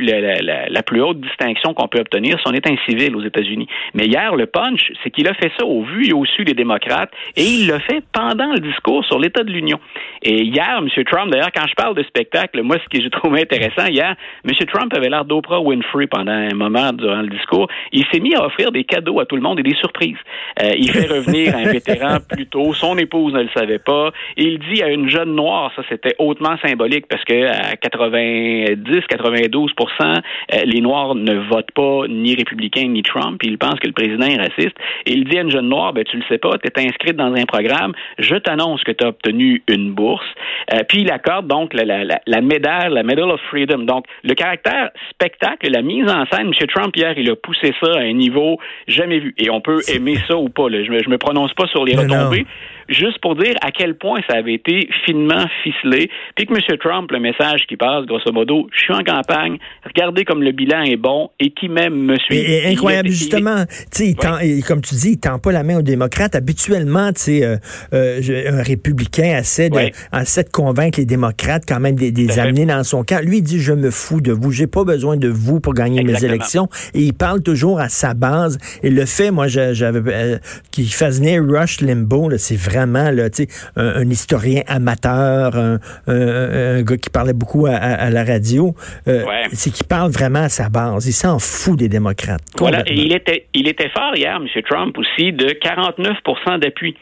la, 0.42 0.70
la, 0.70 0.84
plus 0.84 1.02
haute 1.02 1.20
distinction 1.22 1.74
qu'on 1.74 1.88
peut 1.88 2.00
obtenir 2.00 2.40
si 2.40 2.48
on 2.48 2.54
est 2.54 2.68
un 2.70 2.76
civil 2.88 3.16
aux 3.16 3.24
États-Unis. 3.24 3.68
Mais 3.94 4.06
hier, 4.06 4.36
le 4.36 4.46
punch, 4.46 4.92
c'est 5.04 5.10
qu'il 5.10 5.28
a 5.28 5.34
fait 5.34 5.52
ça 5.58 5.66
au 5.66 5.84
vu 5.84 6.08
et 6.08 6.14
au 6.14 6.26
su 6.26 6.44
des 6.44 6.54
démocrates 6.54 7.12
et 7.36 7.44
il 7.44 7.68
l'a 7.68 7.80
fait 7.80 8.04
pendant 8.12 8.52
le 8.54 8.60
discours 8.60 9.06
sur 9.06 9.20
l'État 9.20 9.44
de 9.44 9.52
l'Union. 9.52 9.80
Et 10.22 10.44
hier, 10.44 10.80
M. 10.80 11.04
Trump, 11.06 11.32
d'ailleurs, 11.32 11.52
quand 11.56 11.68
je 11.68 11.76
parle 11.76 11.96
de 11.96 12.04
spectacle, 12.04 12.62
moi, 12.62 12.78
ce 12.84 12.90
que 12.90 13.02
j'ai 13.04 13.10
trouvé 13.10 13.42
intéressant 13.42 13.86
hier, 13.88 14.16
M. 14.46 14.54
Trump 14.68 14.94
avait 14.96 15.10
l'air 15.10 15.26
d'Oprah 15.26 15.62
Winfrey 15.62 16.08
pendant 16.08 16.32
un 16.32 16.54
moment 16.54 16.94
durant 16.94 17.22
le 17.22 17.30
discours. 17.30 17.68
Il 17.92 18.06
s'est 18.12 18.20
mis 18.20 18.36
à 18.36 18.46
offrir 18.46 18.72
des 18.72 18.84
cadeaux 18.84 19.20
à 19.20 19.26
tout 19.26 19.36
le 19.36 19.42
monde 19.42 19.60
et 19.60 19.64
des 19.64 19.76
surprises. 19.76 20.18
Euh, 20.62 20.72
il 20.78 20.90
fait 20.90 21.08
revenir 21.08 21.56
un 21.56 21.72
vétéran 21.72 22.18
plus 22.30 22.48
tôt. 22.48 22.74
Son 22.74 22.98
épouse 22.98 23.34
ne 23.34 23.44
le 23.44 23.50
savait 23.54 23.80
pas. 23.80 24.12
Il 24.38 24.60
dit 24.60 24.82
à 24.82 24.90
une 24.90 25.10
jeune 25.10 25.36
noire, 25.36 25.72
ça 25.76 25.84
c'était 25.90 26.16
hautement 26.20 26.56
symbolique 26.66 27.08
parce 27.08 27.24
que 27.24 27.46
à 27.46 27.76
90-92% 27.94 30.22
euh, 30.54 30.62
les 30.66 30.82
Noirs 30.82 31.16
ne 31.16 31.36
votent 31.50 31.72
pas 31.72 32.02
ni 32.08 32.36
républicain 32.36 32.88
ni 32.88 33.04
Trump. 33.04 33.42
Ils 33.44 33.58
pensent 33.58 33.80
que 33.80 33.88
le 33.88 33.94
président 33.94 34.26
est 34.26 34.38
raciste. 34.38 34.76
Et 35.06 35.14
il 35.14 35.24
dit 35.26 35.38
à 35.38 35.42
une 35.42 35.52
jeune 35.52 35.70
noire, 35.70 35.94
ben 35.94 36.04
tu 36.04 36.18
le 36.18 36.24
sais 36.30 36.38
pas, 36.38 36.52
tu 36.58 36.68
es 36.68 36.86
inscrite 36.86 37.16
dans 37.16 37.34
un 37.34 37.46
programme. 37.46 37.94
Je 38.20 38.36
t'annonce 38.36 38.84
que 38.84 38.92
tu 38.92 39.06
as 39.06 39.10
obtenu 39.10 39.64
une 39.68 39.94
bourse. 39.94 40.26
Euh, 40.74 40.84
puis 40.88 41.02
il 41.02 41.12
accorde 41.12 41.48
donc 41.48 41.74
la, 41.74 41.84
la, 41.84 42.20
la, 42.26 42.42
médaille, 42.42 42.92
la 42.92 43.04
Medal 43.04 43.32
of 43.32 43.42
Freedom. 43.50 43.80
Donc 43.80 44.06
le 44.24 44.34
caractère 44.34 44.90
spectacle, 45.12 45.70
la 45.70 45.82
mise 45.82 46.10
en 46.10 46.26
scène, 46.32 46.48
M. 46.48 46.68
Trump 46.74 46.96
hier, 46.96 47.18
il 47.18 47.30
a 47.30 47.36
poussé 47.36 47.74
ça 47.82 47.92
à 47.96 48.02
un 48.02 48.14
niveau 48.14 48.60
jamais 48.88 49.20
vu. 49.20 49.34
Et 49.38 49.50
on 49.50 49.62
peut 49.62 49.80
aimer 49.88 50.18
ça 50.28 50.38
ou 50.38 50.50
pas. 50.50 50.70
Là. 50.70 50.84
Je, 50.84 50.92
me, 50.92 51.10
me 51.10 51.18
prononce 51.18 51.54
pas 51.54 51.68
sur 51.68 51.86
les 51.86 51.96
retombées 51.96 52.46
juste 52.90 53.20
pour 53.22 53.36
dire 53.36 53.56
à 53.62 53.72
quel 53.72 53.96
point 53.96 54.20
ça 54.30 54.38
avait 54.38 54.54
été 54.54 54.90
finement 55.06 55.46
ficelé, 55.64 56.10
puis 56.36 56.46
que 56.46 56.54
M. 56.54 56.78
Trump, 56.80 57.12
le 57.12 57.20
message 57.20 57.62
qui 57.68 57.78
passe, 57.78 58.06
grosso 58.06 58.32
modo, 58.32 58.70
je 58.74 58.84
suis 58.84 58.94
en 58.94 59.04
campagne, 59.04 59.58
regardez 59.86 60.26
comme 60.26 60.44
le 60.44 60.52
bilan 60.52 60.84
est 60.84 60.98
bon 60.98 61.30
et 61.40 61.52
qui 61.52 61.70
même 61.70 61.96
me 61.96 62.18
suit. 62.18 62.38
Et, 62.38 62.68
incroyable, 62.68 63.10
justement, 63.10 63.66
il 64.00 64.64
comme 64.64 64.82
tu 64.82 64.96
dis, 64.96 65.12
il 65.12 65.20
tend 65.20 65.40
pas 65.40 65.52
la 65.52 65.64
main 65.64 65.78
aux 65.78 65.84
démocrates. 65.84 66.36
Habituellement, 66.36 67.12
euh, 67.28 67.58
euh, 67.94 68.22
un 68.48 68.64
républicain 68.64 69.38
essaie 69.40 69.70
de, 69.70 69.92
essaie 70.20 70.44
de 70.44 70.50
convaincre 70.50 71.00
les 71.00 71.06
démocrates 71.06 71.64
quand 71.68 71.80
même 71.80 71.96
des, 71.96 72.12
des 72.12 72.40
amener 72.40 72.66
dans 72.66 72.84
son 72.84 73.04
camp. 73.04 73.24
Lui, 73.24 73.38
il 73.38 73.44
dit, 73.44 73.60
je 73.60 73.74
me 73.74 73.92
fous 73.92 74.22
de 74.22 74.32
vous, 74.32 74.52
j'ai 74.52 74.68
pas 74.68 74.84
besoin 74.84 75.18
de 75.18 75.28
vous 75.28 75.60
pour 75.60 75.74
gagner 75.74 76.04
mes 76.04 76.24
élections. 76.24 76.68
Et 76.94 77.02
il 77.02 77.14
parle 77.14 77.42
toujours 77.42 77.80
à 77.80 77.90
sa 77.90 78.14
base. 78.14 78.58
Et 78.82 78.90
le 78.90 79.06
fait, 79.06 79.32
moi, 79.32 79.48
j'avais 79.48 80.02
euh, 80.08 80.38
qu'il 80.72 80.92
fasse 80.92 81.20
venir 81.20 81.44
Rush 81.44 81.82
Limbaugh, 81.82 82.38
c'est 82.38 82.58
vrai 82.58 82.73
vraiment 82.74 83.12
là, 83.12 83.30
un, 83.76 83.88
un 84.02 84.10
historien 84.10 84.62
amateur, 84.68 85.56
un, 85.56 85.80
un, 86.08 86.82
gars 86.84 86.98
qui 86.98 87.10
parlait 87.10 87.34
beaucoup 87.34 87.66
à, 87.66 88.10
la 88.10 88.24
radio, 88.24 88.74
euh, 89.08 89.24
c'est 89.52 89.72
qu'il 89.72 89.88
parle 89.88 90.12
vraiment 90.12 90.44
à 90.44 90.50
sa 90.50 90.70
base. 90.70 91.08
Il 91.08 91.14
s'en 91.14 91.40
fout 91.40 91.78
des 91.78 91.90
démocrates. 91.90 92.42
Voilà, 92.58 92.84
et 92.88 92.94
il 92.94 93.14
était, 93.14 93.48
il 93.54 93.68
était 93.68 93.90
fort 93.90 94.16
hier, 94.16 94.36
M. 94.36 94.48
Trump 94.70 94.98
aussi, 94.98 95.32
de 95.32 95.48
49% 95.48 96.60
d'appui. 96.60 96.96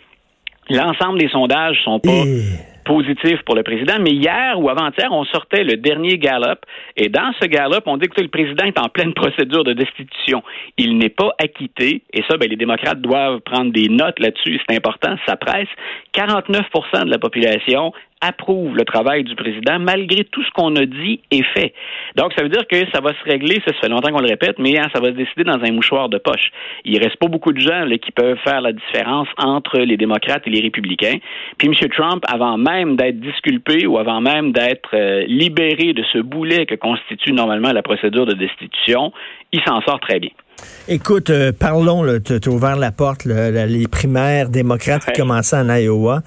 L'ensemble 0.70 1.20
des 1.20 1.30
sondages 1.30 1.78
sont 1.84 2.00
pas 2.00 2.24
positif 2.92 3.42
pour 3.46 3.56
le 3.56 3.64
président. 3.64 3.96
Mais 4.02 4.12
hier 4.12 4.60
ou 4.60 4.70
avant-hier, 4.70 5.08
on 5.12 5.24
sortait 5.26 5.64
le 5.64 5.78
dernier 5.78 6.18
Gallup. 6.18 6.60
Et 6.98 7.08
dans 7.08 7.32
ce 7.42 7.48
Gallup, 7.48 7.84
on 7.86 7.96
dit 7.96 8.08
que 8.10 8.20
le 8.20 8.28
président 8.28 8.66
est 8.66 8.80
en 8.80 8.90
pleine 8.90 9.14
procédure 9.22 9.64
de 9.64 9.74
destitution. 9.74 10.44
Il 10.78 10.98
n'est 10.98 11.10
pas 11.10 11.32
acquitté. 11.40 12.04
Et 12.14 12.22
ça, 12.30 12.36
ben, 12.38 12.50
les 12.50 12.58
démocrates 12.58 13.00
doivent 13.00 13.40
prendre 13.40 13.72
des 13.72 13.88
notes 13.88 14.20
là-dessus. 14.20 14.60
C'est 14.68 14.76
important. 14.76 15.16
Ça 15.26 15.38
presse. 15.38 15.70
49 16.12 16.62
de 17.06 17.10
la 17.10 17.20
population 17.20 17.94
approuve 18.22 18.76
le 18.76 18.86
travail 18.86 19.24
du 19.24 19.36
président 19.36 19.80
malgré 19.80 20.24
tout 20.26 20.44
ce 20.44 20.52
qu'on 20.52 20.76
a 20.76 20.86
dit 20.86 21.22
et 21.32 21.44
fait. 21.44 21.74
Donc, 22.16 22.34
ça 22.36 22.44
veut 22.44 22.50
dire 22.50 22.68
que 22.68 22.78
ça 22.94 23.02
va 23.02 23.10
se 23.10 23.24
régler, 23.30 23.62
ça, 23.66 23.74
fait 23.74 23.90
longtemps 23.90 24.12
qu'on 24.12 24.22
le 24.22 24.30
répète, 24.30 24.60
mais 24.60 24.78
hein, 24.78 24.88
ça 24.94 25.00
va 25.00 25.08
se 25.08 25.14
décider 25.14 25.44
dans 25.44 25.60
un 25.62 25.72
mouchoir 25.72 26.10
de 26.10 26.18
poche. 26.18 26.52
Il 26.86 26.98
reste 27.00 27.18
pas 27.18 27.28
beaucoup 27.28 27.52
de 27.52 27.60
gens 27.60 27.86
qui 28.02 28.12
peuvent 28.12 28.38
faire 28.44 28.62
la 28.62 28.72
différence 28.72 29.28
entre 29.38 29.80
les 29.80 29.98
démocrates 29.98 30.44
et 30.46 30.50
les 30.50 30.62
républicains. 30.62 31.18
Puis 31.58 31.68
M. 31.68 31.90
Trump, 31.90 32.24
avant 32.28 32.58
même 32.58 32.96
d'être 32.96 33.20
disculpé 33.20 33.86
ou 33.86 33.98
avant 33.98 34.22
même 34.22 34.52
d'être 34.52 34.90
euh, 34.94 35.24
libéré 35.28 35.94
de 35.94 36.04
ce 36.14 36.20
boulet 36.20 36.66
que 36.66 36.76
constitue 36.76 37.34
normalement 37.34 37.72
la 37.72 37.82
procédure 37.82 38.26
de 38.26 38.34
destitution, 38.34 39.12
il 39.52 39.62
s'en 39.64 39.82
sort 39.82 40.00
très 40.00 40.20
bien. 40.20 40.32
Écoute, 40.88 41.30
euh, 41.30 41.52
parlons, 41.58 42.04
tu 42.20 42.34
as 42.34 42.48
ouvert 42.52 42.76
la 42.76 42.92
porte, 42.92 43.26
les 43.26 43.88
primaires 43.88 44.50
démocrates 44.50 45.06
qui 45.06 45.14
commençaient 45.14 45.58
en 45.58 45.70
Iowa. 45.74 46.24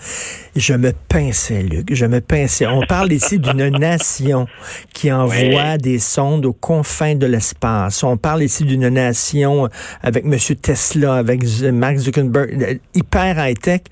Je 0.54 0.74
me 0.74 0.92
pinçais, 1.08 1.62
Luc, 1.62 1.92
je 1.92 2.06
me 2.06 2.20
pinçais. 2.20 2.66
On 2.66 2.82
parle 2.86 3.12
ici 3.12 3.38
d'une 3.38 3.68
nation 3.78 4.46
qui 4.92 5.12
envoie 5.12 5.76
des 5.76 5.98
sondes 5.98 6.46
aux 6.46 6.52
confins 6.52 7.16
de 7.16 7.26
l'espace. 7.26 8.02
On 8.04 8.16
parle 8.16 8.44
ici 8.44 8.64
d'une 8.64 8.88
nation 8.88 9.68
avec 10.02 10.24
M. 10.24 10.38
Tesla, 10.62 11.16
avec 11.16 11.42
Mark 11.72 11.96
Zuckerberg, 11.96 12.62
euh, 12.62 12.74
hyper 12.94 13.44
high-tech. 13.44 13.82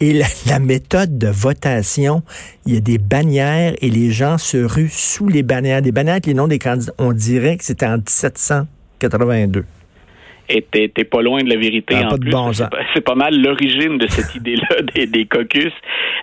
Et 0.00 0.12
la, 0.46 0.58
méthode 0.58 1.18
de 1.18 1.28
votation, 1.28 2.22
il 2.66 2.74
y 2.74 2.76
a 2.76 2.80
des 2.80 2.98
bannières 2.98 3.74
et 3.80 3.88
les 3.88 4.10
gens 4.10 4.38
se 4.38 4.58
ruent 4.58 4.90
sous 4.92 5.28
les 5.28 5.42
bannières. 5.42 5.82
Des 5.82 5.92
bannières 5.92 6.14
avec 6.14 6.26
les 6.26 6.34
noms 6.34 6.48
des 6.48 6.58
candidats. 6.58 6.92
On 6.98 7.12
dirait 7.12 7.56
que 7.56 7.64
c'était 7.64 7.86
en 7.86 7.98
1782 9.08 9.83
et 10.48 10.62
t'es 10.62 11.04
pas 11.04 11.22
loin 11.22 11.42
de 11.42 11.48
la 11.48 11.56
vérité 11.56 11.96
en 11.96 12.16
plus. 12.16 12.32
c'est 12.94 13.00
pas, 13.00 13.14
mal 13.14 13.40
l'origine 13.40 13.98
de 13.98 14.06
cette 14.08 14.34
idée-là 14.36 14.82
des, 14.94 15.06
des, 15.06 15.24
caucus. 15.24 15.72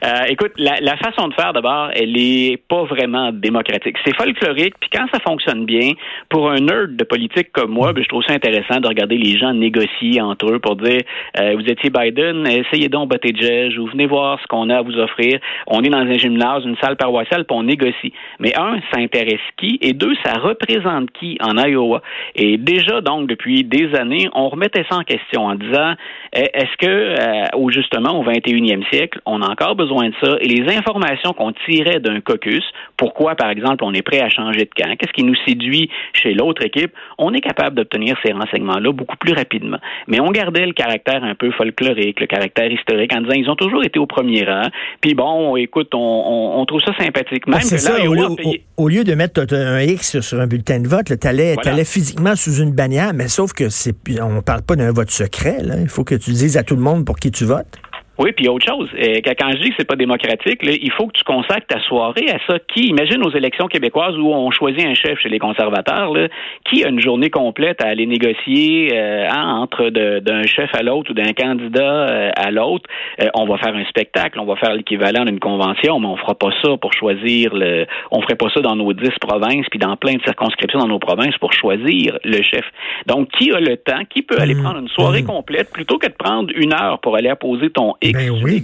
Euh, 0.06 0.24
écoute, 0.30 0.52
la, 0.58 0.80
la, 0.82 0.98
façon 0.98 1.28
de 1.28 1.34
faire 1.34 1.54
d'abord, 1.54 1.90
elle 1.94 2.18
est 2.18 2.58
pas 2.68 2.84
vraiment 2.84 3.32
démocratique. 3.32 3.98
C'est 4.06 4.16
folklorique, 4.16 4.76
puis 4.80 4.90
quand 4.94 5.06
ça 5.14 5.20
fonctionne 5.20 5.66
bien, 5.66 5.92
pour 6.30 6.50
un 6.50 6.58
nerd 6.58 6.96
de 6.96 7.04
politique 7.04 7.52
comme 7.52 7.72
moi, 7.72 7.94
ben, 7.94 8.04
je 8.04 8.10
trouve 8.10 8.24
ça 8.24 8.34
intéressant 8.34 8.80
de 8.80 8.88
regarder 8.88 9.18
les 9.18 9.38
gens 9.38 9.54
négocier 9.54 10.22
entre 10.22 10.54
eux 10.54 10.60
pour 10.60 10.76
dire 10.76 11.02
euh, 11.40 11.56
vous 11.56 11.66
étiez 11.66 11.90
Biden, 11.90 12.48
essayez 12.48 12.90
donc 12.90 13.10
Buttigieg, 13.10 13.78
ou 13.80 13.88
venez 13.88 14.06
voir 14.06 14.40
ce 14.42 14.48
qu'on 14.48 14.70
a 14.70 14.78
à 14.78 14.82
vous 14.82 14.98
offrir. 14.98 15.40
On 15.68 15.84
est 15.84 15.90
dans 15.90 16.00
un 16.00 16.18
gymnase, 16.18 16.64
une 16.66 16.78
salle 16.78 16.96
paroissiale, 16.96 17.46
puis 17.46 17.58
on 17.58 17.64
négocie. 17.64 18.14
Mais 18.40 18.56
un, 18.58 18.80
ça 18.92 19.00
intéresse 19.00 19.40
qui, 19.58 19.80
et 19.82 19.94
deux, 19.94 20.14
ça 20.24 20.34
représente 20.34 21.12
qui 21.12 21.38
en 21.42 21.58
Iowa? 21.58 22.02
Et 22.36 22.58
déjà 22.58 23.02
donc 23.02 23.28
depuis 23.28 23.64
des 23.64 23.94
années 23.96 24.11
on 24.34 24.50
remettait 24.50 24.86
ça 24.90 24.98
en 24.98 25.04
question 25.04 25.46
en 25.46 25.56
disant 25.56 25.94
eh, 26.34 26.50
est-ce 26.54 26.78
que, 26.78 26.88
euh, 26.88 27.46
au 27.58 27.70
justement, 27.72 28.20
au 28.20 28.24
21e 28.24 28.88
siècle, 28.90 29.20
on 29.26 29.42
a 29.42 29.50
encore 29.50 29.76
besoin 29.76 30.10
de 30.10 30.16
ça? 30.22 30.38
Et 30.40 30.48
les 30.48 30.74
informations 30.74 31.34
qu'on 31.34 31.52
tirait 31.66 32.00
d'un 32.00 32.22
caucus, 32.22 32.64
pourquoi, 32.98 33.36
par 33.36 33.50
exemple, 33.50 33.84
on 33.84 33.94
est 33.94 34.02
prêt 34.02 34.22
à 34.22 34.30
changer 34.30 34.66
de 34.66 34.70
camp, 34.76 34.96
qu'est-ce 34.98 35.14
qui 35.14 35.24
nous 35.24 35.36
séduit 35.46 35.90
chez 36.14 36.34
l'autre 36.34 36.64
équipe, 36.64 36.94
on 37.18 37.34
est 37.34 37.42
capable 37.42 37.76
d'obtenir 37.76 38.16
ces 38.26 38.32
renseignements-là 38.34 38.92
beaucoup 38.92 39.18
plus 39.18 39.34
rapidement. 39.34 39.78
Mais 40.08 40.20
on 40.20 40.32
gardait 40.32 40.66
le 40.66 40.74
caractère 40.74 41.24
un 41.24 41.36
peu 41.36 41.52
folklorique, 41.52 42.20
le 42.20 42.28
caractère 42.28 42.72
historique, 42.72 43.14
en 43.14 43.22
disant 43.22 43.34
ils 43.34 43.50
ont 43.50 43.56
toujours 43.56 43.84
été 43.84 44.00
au 44.00 44.06
premier 44.06 44.44
rang. 44.44 44.68
Puis 45.02 45.14
bon, 45.14 45.56
écoute, 45.56 45.90
on, 45.94 46.64
trouve 46.66 46.82
ça 46.82 46.96
sympathique. 46.98 47.48
Même 47.48 47.60
que 47.60 47.78
ça, 47.78 47.98
au, 48.78 48.88
lieu, 48.88 49.04
de 49.04 49.16
mettre 49.16 49.42
un 49.54 49.82
X 49.82 50.20
sur 50.22 50.40
un 50.40 50.48
bulletin 50.48 50.80
de 50.80 50.88
vote, 50.88 51.12
tu 51.20 51.28
allais, 51.28 51.56
physiquement 51.86 52.36
sous 52.36 52.62
une 52.62 52.72
bannière, 52.72 53.12
mais 53.14 53.28
sauf 53.28 53.54
que 53.54 53.70
c'est 53.70 53.96
on 54.22 54.42
parle 54.42 54.62
pas 54.62 54.76
d'un 54.76 54.92
vote 54.92 55.12
secret. 55.12 55.62
Là. 55.62 55.76
Il 55.80 55.90
faut 55.90 56.04
que 56.04 56.16
tu 56.16 56.32
dises 56.32 56.58
à 56.58 56.64
tout 56.64 56.76
le 56.76 56.82
monde 56.82 57.06
pour 57.06 57.18
qui 57.18 57.32
tu 57.32 57.46
votes. 57.46 57.78
Oui, 58.18 58.34
puis 58.34 58.48
autre 58.50 58.68
chose, 58.68 58.90
euh, 58.94 59.22
quand 59.24 59.52
je 59.52 59.58
dis 59.58 59.70
que 59.70 59.76
c'est 59.80 59.88
pas 59.88 59.96
démocratique, 59.96 60.60
il 60.64 60.92
faut 60.92 61.08
que 61.08 61.14
tu 61.14 61.24
consacres 61.24 61.66
ta 61.68 61.80
soirée 61.82 62.30
à 62.30 62.38
ça. 62.46 62.60
Qui, 62.68 62.88
imagine 62.88 63.26
aux 63.26 63.32
élections 63.32 63.68
québécoises 63.68 64.18
où 64.18 64.28
on 64.28 64.52
choisit 64.52 64.86
un 64.86 64.94
chef 64.94 65.18
chez 65.20 65.30
les 65.30 65.40
conservateurs, 65.40 66.14
qui 66.66 66.84
a 66.84 66.90
une 66.90 67.00
journée 67.00 67.30
complète 67.30 67.82
à 67.82 67.88
aller 67.88 68.06
négocier 68.06 68.90
euh, 68.94 69.28
hein, 69.30 69.56
entre 69.62 69.90
d'un 69.90 70.44
chef 70.44 70.70
à 70.76 70.84
l'autre 70.84 71.12
ou 71.12 71.14
d'un 71.14 71.32
candidat 71.32 72.10
euh, 72.10 72.32
à 72.36 72.52
l'autre. 72.52 72.90
on 73.34 73.46
va 73.46 73.58
faire 73.58 73.76
un 73.76 73.86
spectacle, 73.86 74.40
on 74.40 74.46
va 74.46 74.58
faire 74.58 74.76
l'équivalent 74.76 75.24
d'une 75.24 75.40
convention, 75.40 76.00
mais 76.00 76.08
on 76.08 76.18
fera 76.18 76.36
pas 76.36 76.52
ça 76.62 76.76
pour 76.78 76.94
choisir 76.94 77.56
le. 77.56 77.86
On 78.12 78.22
ferait 78.22 78.36
pas 78.36 78.50
ça 78.54 78.60
dans 78.60 78.76
nos 78.76 78.92
dix 78.92 79.18
provinces 79.22 79.66
puis 79.70 79.80
dans 79.80 79.96
plein 79.96 80.16
de 80.16 80.22
circonscriptions 80.24 80.80
dans 80.80 80.88
nos 80.88 81.00
provinces 81.00 81.38
pour 81.38 81.54
choisir 81.54 82.20
le 82.26 82.42
chef. 82.44 82.66
Donc, 83.08 83.30
qui 83.30 83.52
a 83.52 83.60
le 83.60 83.78
temps, 83.78 84.04
qui 84.10 84.22
peut 84.22 84.38
aller 84.40 84.54
mmh. 84.54 84.64
prendre 84.64 84.80
une 84.80 84.90
soirée 84.90 85.24
mmh. 85.24 85.28
complète 85.28 85.72
plutôt 85.72 85.98
que 85.98 86.08
de 86.08 86.14
prendre 86.14 86.52
une 86.56 86.74
heure 86.74 87.00
pour 87.00 87.16
aller 87.16 87.30
apposer 87.30 87.70
ton 87.70 87.96
ben 88.02 88.32
oui. 88.44 88.62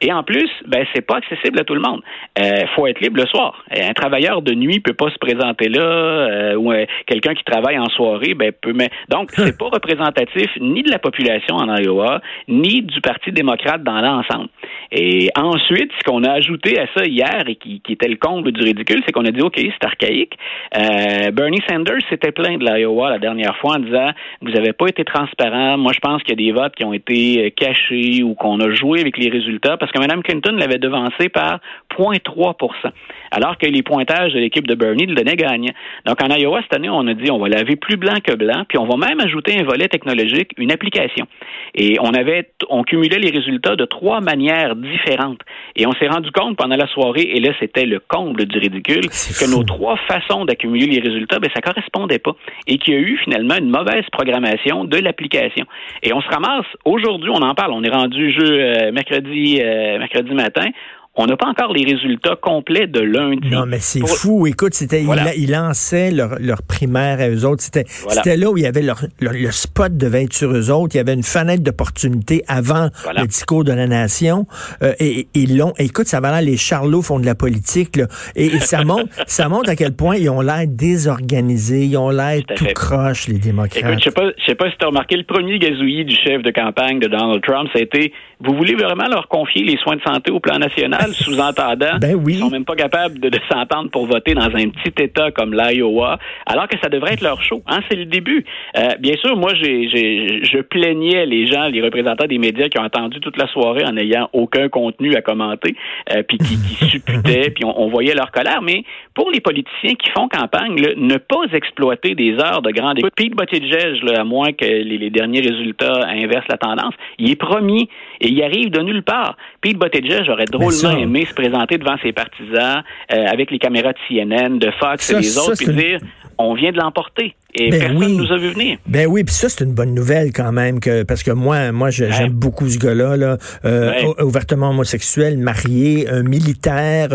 Et 0.00 0.12
en 0.12 0.22
plus, 0.22 0.48
ben 0.66 0.84
c'est 0.94 1.02
pas 1.02 1.16
accessible 1.16 1.60
à 1.60 1.64
tout 1.64 1.74
le 1.74 1.80
monde. 1.80 2.00
Euh, 2.38 2.66
faut 2.74 2.86
être 2.86 3.00
libre 3.00 3.20
le 3.20 3.26
soir. 3.26 3.64
Un 3.70 3.92
travailleur 3.92 4.42
de 4.42 4.54
nuit 4.54 4.80
peut 4.80 4.94
pas 4.94 5.10
se 5.10 5.18
présenter 5.18 5.68
là, 5.68 5.82
euh, 5.82 6.56
ou 6.56 6.72
euh, 6.72 6.84
quelqu'un 7.06 7.34
qui 7.34 7.44
travaille 7.44 7.78
en 7.78 7.88
soirée, 7.90 8.34
ben 8.34 8.52
peut. 8.52 8.72
Mais 8.74 8.90
donc 9.08 9.30
c'est 9.36 9.58
pas 9.58 9.68
représentatif 9.68 10.50
ni 10.60 10.82
de 10.82 10.90
la 10.90 10.98
population 10.98 11.56
en 11.56 11.74
Iowa, 11.76 12.20
ni 12.48 12.82
du 12.82 13.00
Parti 13.00 13.32
démocrate 13.32 13.82
dans 13.82 14.00
l'ensemble. 14.00 14.48
Et 14.92 15.28
ensuite, 15.36 15.90
ce 15.98 16.04
qu'on 16.04 16.24
a 16.24 16.32
ajouté 16.32 16.78
à 16.78 16.86
ça 16.96 17.04
hier 17.04 17.42
et 17.46 17.56
qui, 17.56 17.82
était 17.88 18.08
le 18.08 18.16
comble 18.16 18.52
du 18.52 18.62
ridicule, 18.62 19.02
c'est 19.06 19.12
qu'on 19.12 19.24
a 19.24 19.30
dit 19.30 19.42
ok, 19.42 19.56
c'est 19.56 19.84
archaïque. 19.84 20.34
Euh, 20.76 21.30
Bernie 21.30 21.62
Sanders 21.68 22.00
s'était 22.08 22.32
plaint 22.32 22.58
de 22.58 22.64
l'Iowa 22.64 23.10
la 23.10 23.18
dernière 23.18 23.56
fois 23.58 23.76
en 23.76 23.78
disant 23.80 24.10
vous 24.42 24.56
avez 24.56 24.72
pas 24.72 24.86
été 24.86 25.04
transparent. 25.04 25.78
Moi, 25.78 25.92
je 25.92 26.00
pense 26.00 26.22
qu'il 26.22 26.40
y 26.40 26.44
a 26.44 26.52
des 26.52 26.58
votes 26.58 26.74
qui 26.74 26.84
ont 26.84 26.92
été 26.92 27.50
cachés 27.56 28.22
ou 28.22 28.34
qu'on 28.46 28.60
a 28.60 28.70
joué 28.72 29.00
avec 29.00 29.18
les 29.18 29.28
résultats 29.28 29.76
parce 29.76 29.90
que 29.90 29.98
Mme 29.98 30.22
Clinton 30.22 30.52
l'avait 30.56 30.78
devancé 30.78 31.28
par 31.28 31.58
0,3% 31.98 32.92
alors 33.30 33.58
que 33.58 33.66
les 33.66 33.82
pointages 33.82 34.32
de 34.32 34.38
l'équipe 34.38 34.66
de 34.66 34.74
Bernie 34.74 35.06
le 35.06 35.14
donnaient 35.14 35.36
gagnant. 35.36 35.72
Donc, 36.06 36.22
en 36.22 36.34
Iowa, 36.34 36.60
cette 36.62 36.74
année, 36.74 36.88
on 36.88 37.06
a 37.06 37.14
dit 37.14 37.30
on 37.30 37.38
va 37.38 37.48
laver 37.48 37.76
plus 37.76 37.96
blanc 37.96 38.16
que 38.22 38.34
blanc, 38.34 38.64
puis 38.68 38.78
on 38.78 38.86
va 38.86 38.96
même 38.96 39.20
ajouter 39.20 39.58
un 39.58 39.64
volet 39.64 39.88
technologique, 39.88 40.52
une 40.56 40.72
application. 40.72 41.26
Et 41.74 41.98
on 42.00 42.12
avait, 42.14 42.50
on 42.68 42.82
cumulait 42.82 43.18
les 43.18 43.30
résultats 43.30 43.76
de 43.76 43.84
trois 43.84 44.20
manières 44.20 44.76
différentes. 44.76 45.40
Et 45.74 45.86
on 45.86 45.92
s'est 45.92 46.08
rendu 46.08 46.30
compte 46.30 46.56
pendant 46.56 46.76
la 46.76 46.86
soirée, 46.88 47.30
et 47.34 47.40
là, 47.40 47.52
c'était 47.60 47.84
le 47.84 48.00
comble 48.00 48.46
du 48.46 48.58
ridicule, 48.58 49.08
que 49.08 49.50
nos 49.50 49.64
trois 49.64 49.96
façons 50.08 50.44
d'accumuler 50.44 50.86
les 50.86 51.00
résultats, 51.00 51.38
ben, 51.38 51.50
ça 51.54 51.60
correspondait 51.60 52.18
pas. 52.18 52.32
Et 52.66 52.78
qu'il 52.78 52.94
y 52.94 52.96
a 52.96 53.00
eu 53.00 53.18
finalement 53.18 53.56
une 53.56 53.70
mauvaise 53.70 54.04
programmation 54.12 54.84
de 54.84 54.98
l'application. 54.98 55.66
Et 56.02 56.12
on 56.12 56.20
se 56.20 56.28
ramasse, 56.28 56.66
aujourd'hui, 56.84 57.30
on 57.30 57.42
en 57.42 57.54
parle, 57.54 57.72
on 57.72 57.82
est 57.82 57.90
rendu 57.90 58.32
jeu 58.36 58.60
euh, 58.60 58.92
mercredi, 58.92 59.60
euh, 59.62 59.98
mercredi 59.98 60.32
matin. 60.34 60.70
On 61.18 61.26
n'a 61.26 61.36
pas 61.36 61.46
encore 61.46 61.72
les 61.72 61.84
résultats 61.84 62.36
complets 62.36 62.86
de 62.86 63.00
lundi. 63.00 63.48
Non, 63.48 63.64
mais 63.64 63.78
c'est 63.80 64.06
fou. 64.06 64.46
Écoute, 64.46 64.74
c'était 64.74 65.02
ils, 65.02 65.50
lançaient 65.50 66.10
leur, 66.10 66.38
leur, 66.38 66.62
primaire 66.62 67.20
à 67.20 67.30
eux 67.30 67.46
autres. 67.46 67.62
C'était 67.62 67.84
c'était 67.86 68.36
là 68.36 68.50
où 68.50 68.58
il 68.58 68.64
y 68.64 68.66
avait 68.66 68.82
leur, 68.82 69.00
le 69.20 69.50
spot 69.50 69.96
devait 69.96 70.24
être 70.24 70.34
sur 70.34 70.50
eux 70.52 70.70
autres. 70.70 70.94
Il 70.94 70.98
y 70.98 71.00
avait 71.00 71.14
une 71.14 71.22
fenêtre 71.22 71.62
d'opportunité 71.62 72.44
avant 72.48 72.88
le 73.16 73.26
discours 73.26 73.64
de 73.64 73.72
la 73.72 73.86
nation. 73.86 74.46
Euh, 74.82 74.92
et 75.00 75.28
ils 75.32 75.56
l'ont. 75.56 75.72
Écoute, 75.78 76.06
ça 76.06 76.20
va 76.20 76.30
là, 76.30 76.42
les 76.42 76.58
charlots 76.58 77.02
font 77.02 77.18
de 77.18 77.26
la 77.26 77.34
politique. 77.34 77.96
Là, 77.96 78.06
et, 78.34 78.50
ça 78.60 78.84
montre 78.84 79.08
ça 79.26 79.48
montre 79.48 79.70
à 79.70 79.76
quel 79.76 79.94
point 79.94 80.16
ils 80.16 80.28
ont 80.28 80.42
l'air 80.42 80.64
désorganisés. 80.66 81.86
Ils 81.86 81.96
ont 81.96 82.10
l'air 82.10 82.42
tout, 82.54 82.66
croche, 82.74 83.28
les 83.28 83.38
démocrates. 83.38 83.82
Écoute, 83.82 83.98
je 84.00 84.04
sais 84.04 84.10
pas, 84.10 84.30
je 84.36 84.44
sais 84.44 84.54
pas 84.54 84.70
si 84.70 84.76
tu 84.76 84.84
as 84.84 84.88
remarqué, 84.88 85.16
le 85.16 85.24
premier 85.24 85.58
gazouillis 85.58 86.04
du 86.04 86.14
chef 86.14 86.42
de 86.42 86.50
campagne 86.50 86.98
de 86.98 87.08
Donald 87.08 87.42
Trump, 87.42 87.70
ça 87.72 87.78
a 87.78 87.82
été, 87.82 88.12
vous 88.40 88.54
voulez 88.54 88.74
vraiment 88.74 89.08
leur 89.08 89.28
confier 89.28 89.64
les 89.64 89.76
soins 89.78 89.96
de 89.96 90.02
santé 90.02 90.30
au 90.30 90.40
plan 90.40 90.58
national? 90.58 91.05
Sous-entendant 91.12 91.98
ben 92.00 92.14
oui. 92.14 92.38
sont 92.38 92.50
même 92.50 92.64
pas 92.64 92.76
capables 92.76 93.18
de, 93.18 93.30
s'entendre 93.50 93.90
pour 93.90 94.06
voter 94.06 94.34
dans 94.34 94.42
un 94.42 94.68
petit 94.70 95.02
État 95.02 95.30
comme 95.30 95.54
l'Iowa, 95.54 96.18
alors 96.46 96.68
que 96.68 96.78
ça 96.82 96.88
devrait 96.88 97.14
être 97.14 97.22
leur 97.22 97.42
show. 97.42 97.62
Hein, 97.66 97.80
c'est 97.88 97.96
le 97.96 98.06
début. 98.06 98.44
Euh, 98.76 98.96
bien 98.98 99.14
sûr, 99.16 99.36
moi, 99.36 99.52
j'ai, 99.54 99.88
je 99.88 100.60
plaignais 100.60 101.26
les 101.26 101.46
gens, 101.46 101.68
les 101.68 101.82
représentants 101.82 102.26
des 102.26 102.38
médias 102.38 102.68
qui 102.68 102.78
ont 102.78 102.84
entendu 102.84 103.20
toute 103.20 103.36
la 103.36 103.46
soirée 103.48 103.84
en 103.84 103.92
n'ayant 103.92 104.28
aucun 104.32 104.68
contenu 104.68 105.14
à 105.16 105.22
commenter, 105.22 105.74
euh, 106.12 106.22
puis 106.22 106.38
qui, 106.38 106.56
qui 106.56 106.84
supputaient, 106.86 107.50
puis 107.54 107.64
on, 107.64 107.88
voyait 107.88 108.14
leur 108.14 108.30
colère. 108.30 108.62
Mais 108.62 108.84
pour 109.16 109.30
les 109.30 109.40
politiciens 109.40 109.94
qui 109.94 110.10
font 110.10 110.28
campagne, 110.28 110.76
ne 110.76 111.16
pas 111.16 111.44
exploiter 111.52 112.14
des 112.14 112.34
heures 112.34 112.60
de 112.60 112.70
grande 112.70 112.98
écoute. 112.98 113.14
Pete 113.16 113.34
Buttigieg, 113.34 114.06
à 114.14 114.24
moins 114.24 114.52
que 114.52 114.64
les, 114.64 114.98
les, 114.98 115.10
derniers 115.10 115.40
résultats 115.40 116.06
inversent 116.06 116.48
la 116.50 116.58
tendance, 116.58 116.92
il 117.18 117.30
est 117.30 117.36
promis 117.36 117.88
et 118.20 118.28
il 118.28 118.42
arrive 118.42 118.70
de 118.70 118.80
nulle 118.82 119.02
part. 119.02 119.36
Pete 119.62 119.78
Buttigieg 119.78 120.24
j'aurais 120.26 120.44
drôlement 120.44 120.98
aimé 120.98 121.24
se 121.24 121.34
présenter 121.34 121.78
devant 121.78 121.96
ses 122.02 122.12
partisans 122.12 122.82
euh, 123.10 123.24
avec 123.26 123.50
les 123.50 123.58
caméras 123.58 123.94
de 123.94 123.98
CNN, 124.06 124.58
de 124.58 124.70
Fox 124.72 125.10
et 125.10 125.18
les 125.18 125.38
autres, 125.38 125.56
puis 125.56 125.74
dire 125.74 126.00
on 126.38 126.52
vient 126.52 126.70
de 126.70 126.78
l'emporter. 126.78 127.34
Et 127.58 127.70
ben 127.70 127.80
personne 127.80 127.98
oui. 127.98 128.16
nous 128.16 128.32
a 128.32 128.38
vu 128.38 128.50
venir. 128.52 128.78
Ben 128.86 129.06
oui, 129.06 129.24
puis 129.24 129.34
ça, 129.34 129.48
c'est 129.48 129.64
une 129.64 129.72
bonne 129.72 129.94
nouvelle 129.94 130.32
quand 130.32 130.52
même, 130.52 130.78
que 130.78 131.02
parce 131.04 131.22
que 131.22 131.30
moi, 131.30 131.72
moi 131.72 131.90
j'aime 131.90 132.32
beaucoup 132.32 132.68
ce 132.68 132.78
gars-là, 132.78 133.16
là, 133.16 133.38
euh, 133.64 134.12
ouvertement 134.22 134.70
homosexuel, 134.70 135.38
marié, 135.38 136.08
un 136.08 136.22
militaire, 136.22 137.08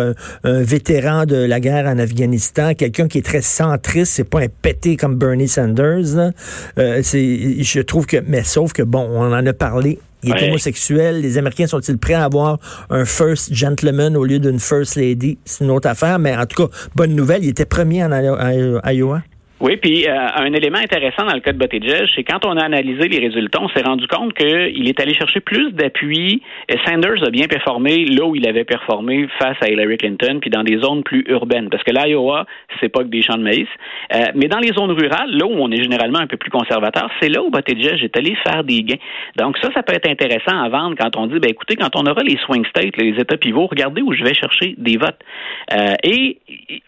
un, 0.43 0.61
vétéran 0.61 1.25
de 1.25 1.35
la 1.35 1.59
guerre 1.59 1.85
en 1.85 1.99
Afghanistan, 1.99 2.73
quelqu'un 2.73 3.07
qui 3.07 3.19
est 3.19 3.25
très 3.25 3.41
centriste, 3.41 4.13
c'est 4.13 4.29
pas 4.29 4.41
un 4.41 4.47
pété 4.61 4.97
comme 4.97 5.15
Bernie 5.15 5.47
Sanders. 5.47 6.31
Euh, 6.77 6.99
c'est, 7.03 7.63
je 7.63 7.81
trouve 7.81 8.05
que, 8.05 8.17
mais 8.25 8.43
sauf 8.43 8.73
que, 8.73 8.83
bon, 8.83 9.07
on 9.11 9.33
en 9.33 9.45
a 9.45 9.53
parlé 9.53 9.99
il 10.23 10.35
est 10.35 10.49
homosexuel. 10.49 11.21
Les 11.21 11.37
Américains 11.37 11.67
sont-ils 11.67 11.97
prêts 11.97 12.13
à 12.13 12.25
avoir 12.25 12.59
un 12.89 13.05
first 13.05 13.53
gentleman 13.53 14.15
au 14.15 14.23
lieu 14.23 14.39
d'une 14.39 14.59
first 14.59 14.95
lady? 14.95 15.37
C'est 15.45 15.63
une 15.63 15.71
autre 15.71 15.87
affaire, 15.87 16.19
mais 16.19 16.35
en 16.35 16.45
tout 16.45 16.67
cas, 16.67 16.75
bonne 16.95 17.15
nouvelle. 17.15 17.43
Il 17.43 17.49
était 17.49 17.65
premier 17.65 18.03
en 18.03 18.11
Iowa. 18.11 19.23
Oui, 19.61 19.77
puis 19.77 20.07
euh, 20.07 20.27
un 20.37 20.51
élément 20.53 20.79
intéressant 20.79 21.23
dans 21.23 21.35
le 21.35 21.39
cas 21.39 21.51
de 21.51 21.59
Buttigieg, 21.59 22.07
c'est 22.15 22.23
quand 22.23 22.43
on 22.47 22.57
a 22.57 22.63
analysé 22.63 23.07
les 23.07 23.19
résultats, 23.19 23.59
on 23.61 23.69
s'est 23.69 23.83
rendu 23.83 24.07
compte 24.07 24.33
qu'il 24.33 24.89
est 24.89 24.99
allé 24.99 25.13
chercher 25.13 25.39
plus 25.39 25.71
d'appui. 25.71 26.41
Sanders 26.87 27.23
a 27.23 27.29
bien 27.29 27.45
performé 27.45 28.05
là 28.05 28.25
où 28.25 28.35
il 28.35 28.49
avait 28.49 28.63
performé 28.63 29.27
face 29.37 29.57
à 29.61 29.69
Hillary 29.69 29.97
Clinton, 29.97 30.39
puis 30.41 30.49
dans 30.49 30.63
des 30.63 30.79
zones 30.79 31.03
plus 31.03 31.23
urbaines, 31.27 31.69
parce 31.69 31.83
que 31.83 31.91
l'Iowa, 31.91 32.47
c'est 32.79 32.89
pas 32.89 33.03
que 33.03 33.09
des 33.09 33.21
champs 33.21 33.37
de 33.37 33.43
maïs. 33.43 33.67
Euh, 34.15 34.31
mais 34.33 34.47
dans 34.47 34.57
les 34.57 34.73
zones 34.73 34.89
rurales, 34.89 35.29
là 35.29 35.45
où 35.45 35.53
on 35.53 35.69
est 35.69 35.83
généralement 35.83 36.19
un 36.19 36.27
peu 36.27 36.37
plus 36.37 36.49
conservateur, 36.49 37.11
c'est 37.21 37.29
là 37.29 37.43
où 37.43 37.51
Buttigieg 37.51 38.03
est 38.03 38.17
allé 38.17 38.35
faire 38.43 38.63
des 38.63 38.81
gains. 38.81 39.01
Donc 39.37 39.59
ça, 39.61 39.69
ça 39.75 39.83
peut 39.83 39.93
être 39.93 40.09
intéressant 40.09 40.59
à 40.59 40.69
vendre 40.69 40.95
quand 40.99 41.15
on 41.17 41.27
dit, 41.27 41.37
ben 41.37 41.51
écoutez, 41.51 41.75
quand 41.75 41.95
on 41.95 42.07
aura 42.07 42.23
les 42.23 42.37
swing 42.47 42.65
states, 42.65 42.97
les 42.97 43.13
États 43.19 43.37
pivots, 43.37 43.67
regardez 43.67 44.01
où 44.01 44.11
je 44.11 44.23
vais 44.23 44.33
chercher 44.33 44.73
des 44.79 44.97
votes. 44.97 45.21
Euh, 45.71 45.93
et 46.03 46.39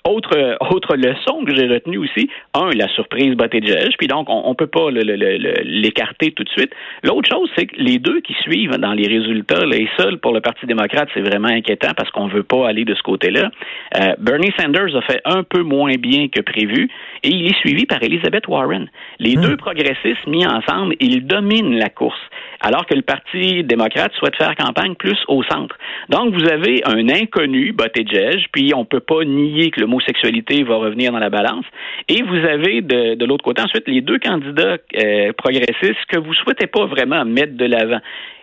autre 0.05 0.57
autre 0.71 0.95
leçon 0.95 1.45
que 1.45 1.55
j'ai 1.55 1.67
retenue 1.67 1.99
aussi, 1.99 2.29
la 2.70 2.88
surprise 2.89 3.36
Buttigieg, 3.36 3.96
puis 3.98 4.08
donc 4.08 4.29
on 4.29 4.50
ne 4.50 4.55
peut 4.55 4.67
pas 4.67 4.89
l'écarter 4.91 6.32
tout 6.32 6.43
de 6.43 6.50
suite. 6.50 6.72
L'autre 7.03 7.29
chose, 7.29 7.50
c'est 7.55 7.65
que 7.65 7.75
les 7.77 8.00
deux 8.00 8.22
qui 8.22 8.34
suivent 8.41 8.77
dans 8.77 8.93
les 8.93 9.08
résultats, 9.08 9.65
les 9.65 9.88
seuls 9.98 10.17
pour 10.20 10.34
le 10.34 10.41
Parti 10.41 10.65
démocrate, 10.65 11.10
c'est 11.13 11.22
vraiment 11.22 11.50
inquiétant 11.50 11.91
parce 11.96 12.10
qu'on 12.12 12.27
ne 12.27 12.32
veut 12.32 12.43
pas 12.43 12.67
aller 12.67 12.86
de 12.86 12.96
ce 12.96 13.01
côté-là. 13.03 13.50
Euh, 13.98 14.13
Bernie 14.20 14.53
Sanders 14.60 14.96
a 14.96 15.01
fait 15.01 15.22
un 15.25 15.43
peu 15.43 15.62
moins 15.62 15.96
bien 15.96 16.27
que 16.27 16.41
prévu 16.41 16.89
et 17.24 17.29
il 17.29 17.48
est 17.48 17.58
suivi 17.58 17.86
par 17.86 18.01
Elizabeth 18.01 18.48
Warren. 18.48 18.89
Les 19.20 19.36
hmm. 19.36 19.41
deux 19.41 19.58
progressistes 19.58 20.27
mis 20.27 20.46
ensemble, 20.46 20.96
ils 21.00 21.25
dominent 21.25 21.77
la 21.77 21.89
course 21.89 22.20
alors 22.63 22.86
que 22.86 22.96
le 22.96 23.01
Parti 23.01 23.63
démocrate 23.63 24.13
souhaite 24.13 24.36
faire 24.38 24.55
campagne 24.55 24.96
plus 24.96 25.17
au 25.27 25.43
centre. 25.43 25.77
Donc, 26.10 26.34
vous 26.34 26.48
avez 26.50 26.82
un 26.86 27.10
inconnu, 27.10 27.74
Buttigieg, 27.74 28.46
puis 28.51 28.74
on 28.74 28.79
ne 28.79 28.86
peut 28.86 29.01
pas 29.01 29.24
nier 29.25 29.70
que 29.70 29.82
l'homosexualité 29.82 30.63
va 30.63 30.77
revenir 30.77 31.12
dans 31.12 31.20
la 31.20 31.29
balance, 31.29 31.65
et 32.08 32.24
vous 32.24 32.38
avez 32.38 32.52
de, 32.57 33.25
l'autre 33.25 33.43
côté 33.43 33.62
ensuite 33.62 33.88
les 33.88 34.01
deux 34.01 34.19
candidats 34.19 34.77
euh, 34.98 35.33
progressistes 35.33 36.05
que 36.07 36.19
vous 36.19 36.33
souhaitez 36.33 36.67
pas 36.67 36.86
vraiment 36.86 37.25
mettre 37.25 37.55
de 37.55 37.65
l'avant. 37.65 38.00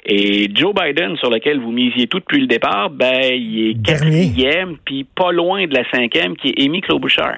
Et 0.07 0.51
Joe 0.55 0.75
Biden, 0.75 1.17
sur 1.17 1.31
lequel 1.31 1.61
vous 1.61 1.73
misiez 1.73 2.07
tout 2.07 2.21
depuis 2.21 2.41
le 2.41 2.47
départ, 2.47 2.91
ben, 2.91 3.33
il 3.33 3.71
est 3.71 3.83
quatrième, 3.83 4.77
puis 4.85 5.05
pas 5.05 5.33
loin 5.33 5.67
de 5.67 5.75
la 5.75 5.89
cinquième, 5.91 6.37
qui 6.37 6.49
est 6.49 6.65
Amy 6.65 6.81
Klobuchar. 6.81 7.35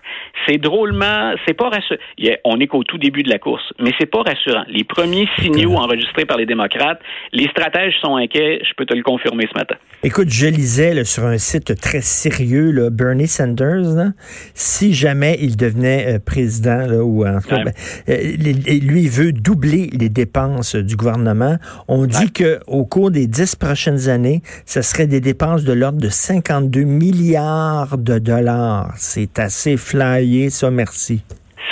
C'est 0.47 0.59
drôlement, 0.59 1.35
c'est 1.47 1.55
pas 1.55 1.71
rassurant. 1.71 2.01
On 2.45 2.61
est 2.61 2.67
qu'au 2.67 2.85
tout 2.85 2.99
début 2.99 3.23
de 3.23 3.31
la 3.31 3.39
course, 3.39 3.73
mais 3.81 3.91
c'est 3.99 4.07
pas 4.07 4.23
rassurant. 4.23 4.65
Les 4.69 4.85
premiers 4.85 5.29
signaux 5.41 5.75
enregistrés 5.75 6.25
par 6.25 6.37
les 6.37 6.47
démocrates, 6.47 7.01
les 7.33 7.49
stratèges 7.49 7.95
sont 8.01 8.17
inquiets, 8.17 8.61
je 8.65 8.75
peux 8.77 8.87
te 8.87 8.95
le 8.95 9.03
confirmer 9.03 9.47
ce 9.53 9.59
matin. 9.59 9.77
Écoute, 10.03 10.29
je 10.31 10.47
lisais 10.47 11.05
sur 11.05 11.25
un 11.25 11.39
site 11.39 11.81
très 11.81 12.01
sérieux, 12.01 12.71
là, 12.71 12.91
Bernie 12.91 13.29
Sanders, 13.29 14.13
si 14.55 14.95
jamais 14.95 15.37
il 15.41 15.57
devenait 15.57 16.17
euh, 16.17 16.19
président, 16.19 16.87
ou 17.01 17.27
en 17.27 17.41
tout 17.41 17.49
cas, 17.49 17.65
ben, 17.65 17.73
euh, 18.09 18.15
lui, 18.37 19.03
il 19.03 19.11
veut 19.11 19.33
doubler 19.33 19.91
les 19.93 20.09
dépenses 20.09 20.77
du 20.77 20.97
gouvernement. 20.97 21.57
On 21.89 22.07
dit 22.07 22.33
que 22.33 22.52
au 22.67 22.85
cours 22.85 23.11
des 23.11 23.27
dix 23.27 23.57
prochaines 23.57 24.09
années, 24.09 24.43
ce 24.67 24.83
serait 24.83 25.07
des 25.07 25.21
dépenses 25.21 25.65
de 25.65 25.73
l'ordre 25.73 26.01
de 26.01 26.09
52 26.09 26.83
milliards 26.83 27.99
de 27.99 28.19
dollars. 28.19 28.93
C'est 28.97 29.39
assez 29.39 29.77
flyé, 29.77 30.51
ça, 30.51 30.71
merci. 30.71 31.23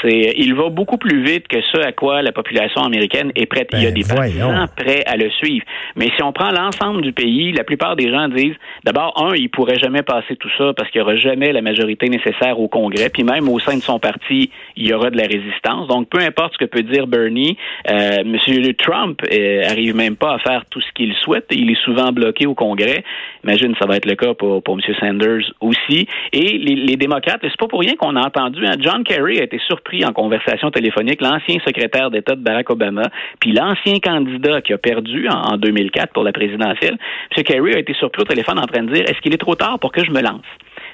C'est, 0.03 0.35
il 0.37 0.55
va 0.55 0.69
beaucoup 0.69 0.97
plus 0.97 1.23
vite 1.23 1.47
que 1.49 1.61
ce 1.73 1.79
à 1.79 1.93
quoi 1.93 2.23
la 2.23 2.33
population 2.33 2.83
américaine 2.83 3.33
est 3.35 3.47
prête. 3.47 3.69
il 3.73 3.83
y 3.83 3.87
a 3.87 3.91
Ben, 3.91 3.95
des 3.95 4.15
partisans 4.15 4.67
prêts 4.77 5.03
à 5.07 5.17
le 5.17 5.31
suivre. 5.31 5.65
Mais 5.97 6.09
si 6.17 6.23
on 6.23 6.33
prend 6.33 6.51
l'ensemble 6.51 7.03
du 7.03 7.13
pays, 7.13 7.53
la 7.53 7.65
plupart 7.65 7.97
des 7.97 8.11
gens 8.11 8.29
disent, 8.29 8.57
d'abord, 8.85 9.13
un, 9.23 9.35
il 9.35 9.51
pourrait 9.51 9.79
jamais 9.79 10.03
passer 10.03 10.37
tout 10.37 10.51
ça 10.57 10.73
parce 10.77 10.91
qu'il 10.91 11.01
n'y 11.01 11.07
aura 11.07 11.17
jamais 11.17 11.53
la 11.53 11.63
majorité 11.63 12.09
nécessaire 12.09 12.59
au 12.59 12.69
Congrès. 12.69 13.11
Puis 13.11 13.25
même 13.25 13.49
au 13.49 13.59
sein 13.59 13.77
de 13.77 13.83
son 13.83 13.99
parti, 13.99 14.51
il 14.77 14.89
y 14.89 14.93
aura 14.95 15.11
de 15.11 15.17
la 15.17 15.25
résistance. 15.27 15.89
Donc, 15.89 16.09
peu 16.09 16.21
importe 16.21 16.55
ce 16.55 16.59
que 16.59 16.65
peut 16.65 16.83
dire 16.83 17.07
Bernie, 17.07 17.57
euh, 17.91 18.25
Monsieur 18.25 18.73
Trump 18.75 19.21
euh, 19.33 19.63
arrive 19.69 19.95
même 19.95 20.17
pas 20.17 20.35
à 20.35 20.39
faire 20.39 20.65
tout 20.71 20.81
ce 20.81 20.93
qu'il 20.95 21.15
souhaite. 21.15 21.47
Il 21.51 21.71
est 21.71 21.83
souvent 21.85 22.13
bloqué 22.13 22.47
au 22.47 22.55
Congrès. 22.55 23.05
Imagine, 23.45 23.75
ça 23.79 23.87
va 23.87 23.97
être 23.97 24.07
le 24.07 24.15
cas 24.15 24.35
pour, 24.35 24.63
pour 24.63 24.79
M. 24.79 24.95
Sanders 24.99 25.53
aussi. 25.61 26.07
Et 26.33 26.59
les, 26.59 26.75
les 26.75 26.97
démocrates, 26.97 27.41
c'est 27.43 27.57
pas 27.59 27.69
pour 27.69 27.81
rien 27.81 27.97
qu'on 27.97 28.17
a 28.17 28.27
entendu, 28.27 28.67
hein, 28.67 28.75
John 28.81 29.05
Kerry 29.05 29.41
a 29.41 29.45
été 29.45 29.59
surpris 29.67 29.90
en 30.05 30.13
conversation 30.13 30.71
téléphonique, 30.71 31.21
l'ancien 31.21 31.59
secrétaire 31.67 32.11
d'État 32.11 32.35
de 32.35 32.43
Barack 32.43 32.71
Obama, 32.71 33.03
puis 33.41 33.53
l'ancien 33.53 33.99
candidat 33.99 34.61
qui 34.61 34.73
a 34.73 34.79
perdu 34.79 35.29
en, 35.29 35.55
en 35.55 35.57
2004 35.57 36.13
pour 36.13 36.25
la 36.25 36.33
présidentielle. 36.33 36.97
M. 37.37 37.45
Kerry 37.45 37.75
a 37.75 37.79
été 37.79 37.95
surpris 37.95 38.23
au 38.23 38.27
téléphone 38.27 38.59
en 38.59 38.67
train 38.67 38.83
de 38.83 38.93
dire, 38.93 39.05
est-ce 39.05 39.21
qu'il 39.21 39.35
est 39.35 39.39
trop 39.39 39.55
tard 39.55 39.79
pour 39.79 39.93
que 39.93 40.05
je 40.05 40.11
me 40.11 40.21
lance? 40.21 40.47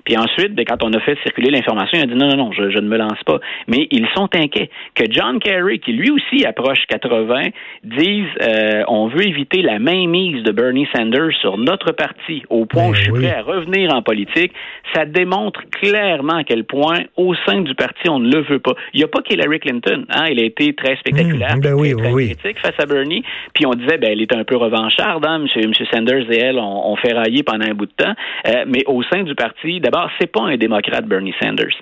Puis 0.07 0.17
ensuite, 0.17 0.55
ben, 0.55 0.65
quand 0.65 0.83
on 0.85 0.93
a 0.93 1.01
fait 1.01 1.19
circuler 1.25 1.51
l'information, 1.51 1.99
il 1.99 2.05
a 2.05 2.07
dit 2.07 2.15
non, 2.15 2.29
non, 2.29 2.37
non, 2.37 2.53
je, 2.53 2.71
je, 2.71 2.79
ne 2.79 2.89
me 2.89 2.97
lance 2.97 3.23
pas. 3.27 3.41
Mais 3.67 3.89
ils 3.91 4.07
sont 4.15 4.29
inquiets 4.35 4.71
que 4.95 5.05
John 5.11 5.41
Kerry, 5.41 5.81
qui 5.81 5.93
lui 5.93 6.11
aussi 6.13 6.47
approche 6.47 6.79
80, 6.89 7.43
dise 7.83 8.25
euh, 8.41 8.85
on 8.87 9.09
veut 9.09 9.27
éviter 9.27 9.63
la 9.63 9.81
mainmise 9.81 10.45
de 10.45 10.53
Bernie 10.53 10.87
Sanders 10.95 11.37
sur 11.41 11.59
notre 11.59 11.91
parti 11.91 12.45
au 12.51 12.67
point 12.67 12.85
Ben 12.85 12.91
où 12.91 12.95
je 12.95 13.03
suis 13.03 13.11
oui. 13.11 13.23
prêt 13.25 13.35
à 13.35 13.43
revenir 13.43 13.93
en 13.93 14.03
politique. 14.03 14.53
Ça 14.95 15.05
démontre 15.05 15.61
clairement 15.71 16.37
à 16.37 16.45
quel 16.45 16.63
point, 16.63 17.01
au 17.17 17.35
sein 17.45 17.63
du 17.63 17.75
parti, 17.75 18.09
on 18.09 18.21
ne 18.21 18.33
le 18.33 18.43
veut 18.43 18.61
pas. 18.61 18.75
Il 18.95 18.99
n'y 18.99 19.05
a 19.05 19.09
pas 19.09 19.23
qu'Hillary 19.23 19.59
Clinton. 19.59 20.05
Hein, 20.09 20.27
elle 20.31 20.39
a 20.39 20.45
été 20.45 20.73
très 20.75 20.97
spectaculaire, 20.97 21.57
Mmh, 21.57 21.61
ben 21.61 21.75
oui, 21.75 21.95
très, 21.97 22.13
oui, 22.13 22.37
critique 22.37 22.61
face 22.61 22.79
à 22.79 22.87
Bernie. 22.87 23.25
Puis 23.55 23.67
on 23.67 23.73
disait, 23.73 23.99
ben, 23.99 24.11
elle 24.13 24.23
est 24.23 24.35
un 24.35 24.45
peu 24.45 24.57
revancharde. 24.57 25.27
Hein, 25.27 25.45
M. 25.57 25.73
Sanders 25.93 26.31
et 26.31 26.39
elle 26.39 26.59
ont, 26.59 26.93
ont 26.93 26.97
fait 26.97 27.13
railler 27.13 27.43
pendant 27.43 27.67
un 27.67 27.75
bout 27.75 27.87
de 27.87 27.93
temps. 27.93 28.15
Euh, 28.47 28.65
mais 28.69 28.85
au 28.87 29.03
sein 29.03 29.25
du 29.25 29.35
parti, 29.35 29.81
d'abord, 29.81 29.96
c'est 30.19 30.31
pas 30.31 30.43
un 30.43 30.57
démocrate, 30.57 31.07
Bernie 31.07 31.35
Sanders. 31.41 31.75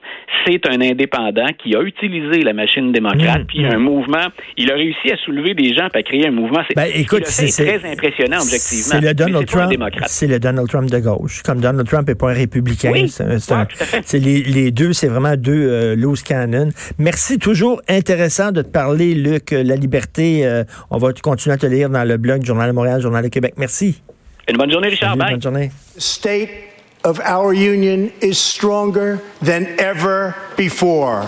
C'est 0.46 0.66
un 0.68 0.80
indépendant 0.80 1.46
qui 1.58 1.74
a 1.74 1.80
utilisé 1.82 2.42
la 2.42 2.52
machine 2.52 2.92
démocrate, 2.92 3.42
Mmh, 3.42 3.46
puis 3.46 3.64
un 3.66 3.78
mouvement. 3.78 4.26
Il 4.56 4.70
a 4.70 4.74
réussi 4.74 5.10
à 5.10 5.16
soulever 5.24 5.54
des 5.54 5.74
gens, 5.74 5.88
puis 5.90 6.00
à 6.00 6.02
créer 6.02 6.26
un 6.26 6.30
mouvement. 6.30 6.60
C'est 6.68 6.76
Ben, 6.76 6.90
très 6.90 7.92
impressionnant, 7.92 8.38
objectivement. 8.42 9.00
C'est 9.00 9.00
le 9.00 9.14
Donald 9.14 9.46
Trump. 9.46 9.72
C'est 10.06 10.26
le 10.26 10.38
Donald 10.38 10.68
Trump 10.68 10.90
de 10.90 10.98
gauche. 10.98 11.42
Comme 11.42 11.60
Donald 11.60 11.88
Trump 11.88 12.08
n'est 12.08 12.14
pas 12.14 12.30
un 12.30 12.34
républicain. 12.34 12.90
Oui. 12.92 13.08
c'est 13.08 13.24
Ouais, 13.24 14.18
les, 14.20 14.42
les 14.42 14.70
deux, 14.70 14.92
c'est 14.92 15.08
vraiment 15.08 15.36
deux 15.36 15.52
euh, 15.70 15.96
loose 15.96 16.22
cannon. 16.22 16.68
Merci, 16.98 17.38
toujours 17.38 17.80
intéressant 17.88 18.52
de 18.52 18.62
te 18.62 18.68
parler, 18.68 19.14
Luc. 19.14 19.50
La 19.52 19.76
liberté, 19.76 20.46
euh, 20.46 20.64
on 20.90 20.98
va 20.98 21.12
continuer 21.12 21.54
à 21.54 21.58
te 21.58 21.66
lire 21.66 21.88
dans 21.90 22.04
le 22.04 22.16
blog 22.16 22.44
Journal 22.44 22.68
de 22.68 22.74
Montréal, 22.74 23.00
Journal 23.00 23.22
de 23.24 23.28
Québec. 23.28 23.54
Merci. 23.56 24.02
Une 24.48 24.56
bonne 24.56 24.70
journée, 24.70 24.88
Richard. 24.88 25.16
Salut, 25.16 25.32
bonne 25.32 25.42
journée. 25.42 25.70
State 25.96 26.73
of 27.04 27.20
our 27.20 27.52
union 27.52 28.12
is 28.20 28.38
stronger 28.38 29.20
than 29.40 29.78
ever 29.78 30.34
before. 30.56 31.22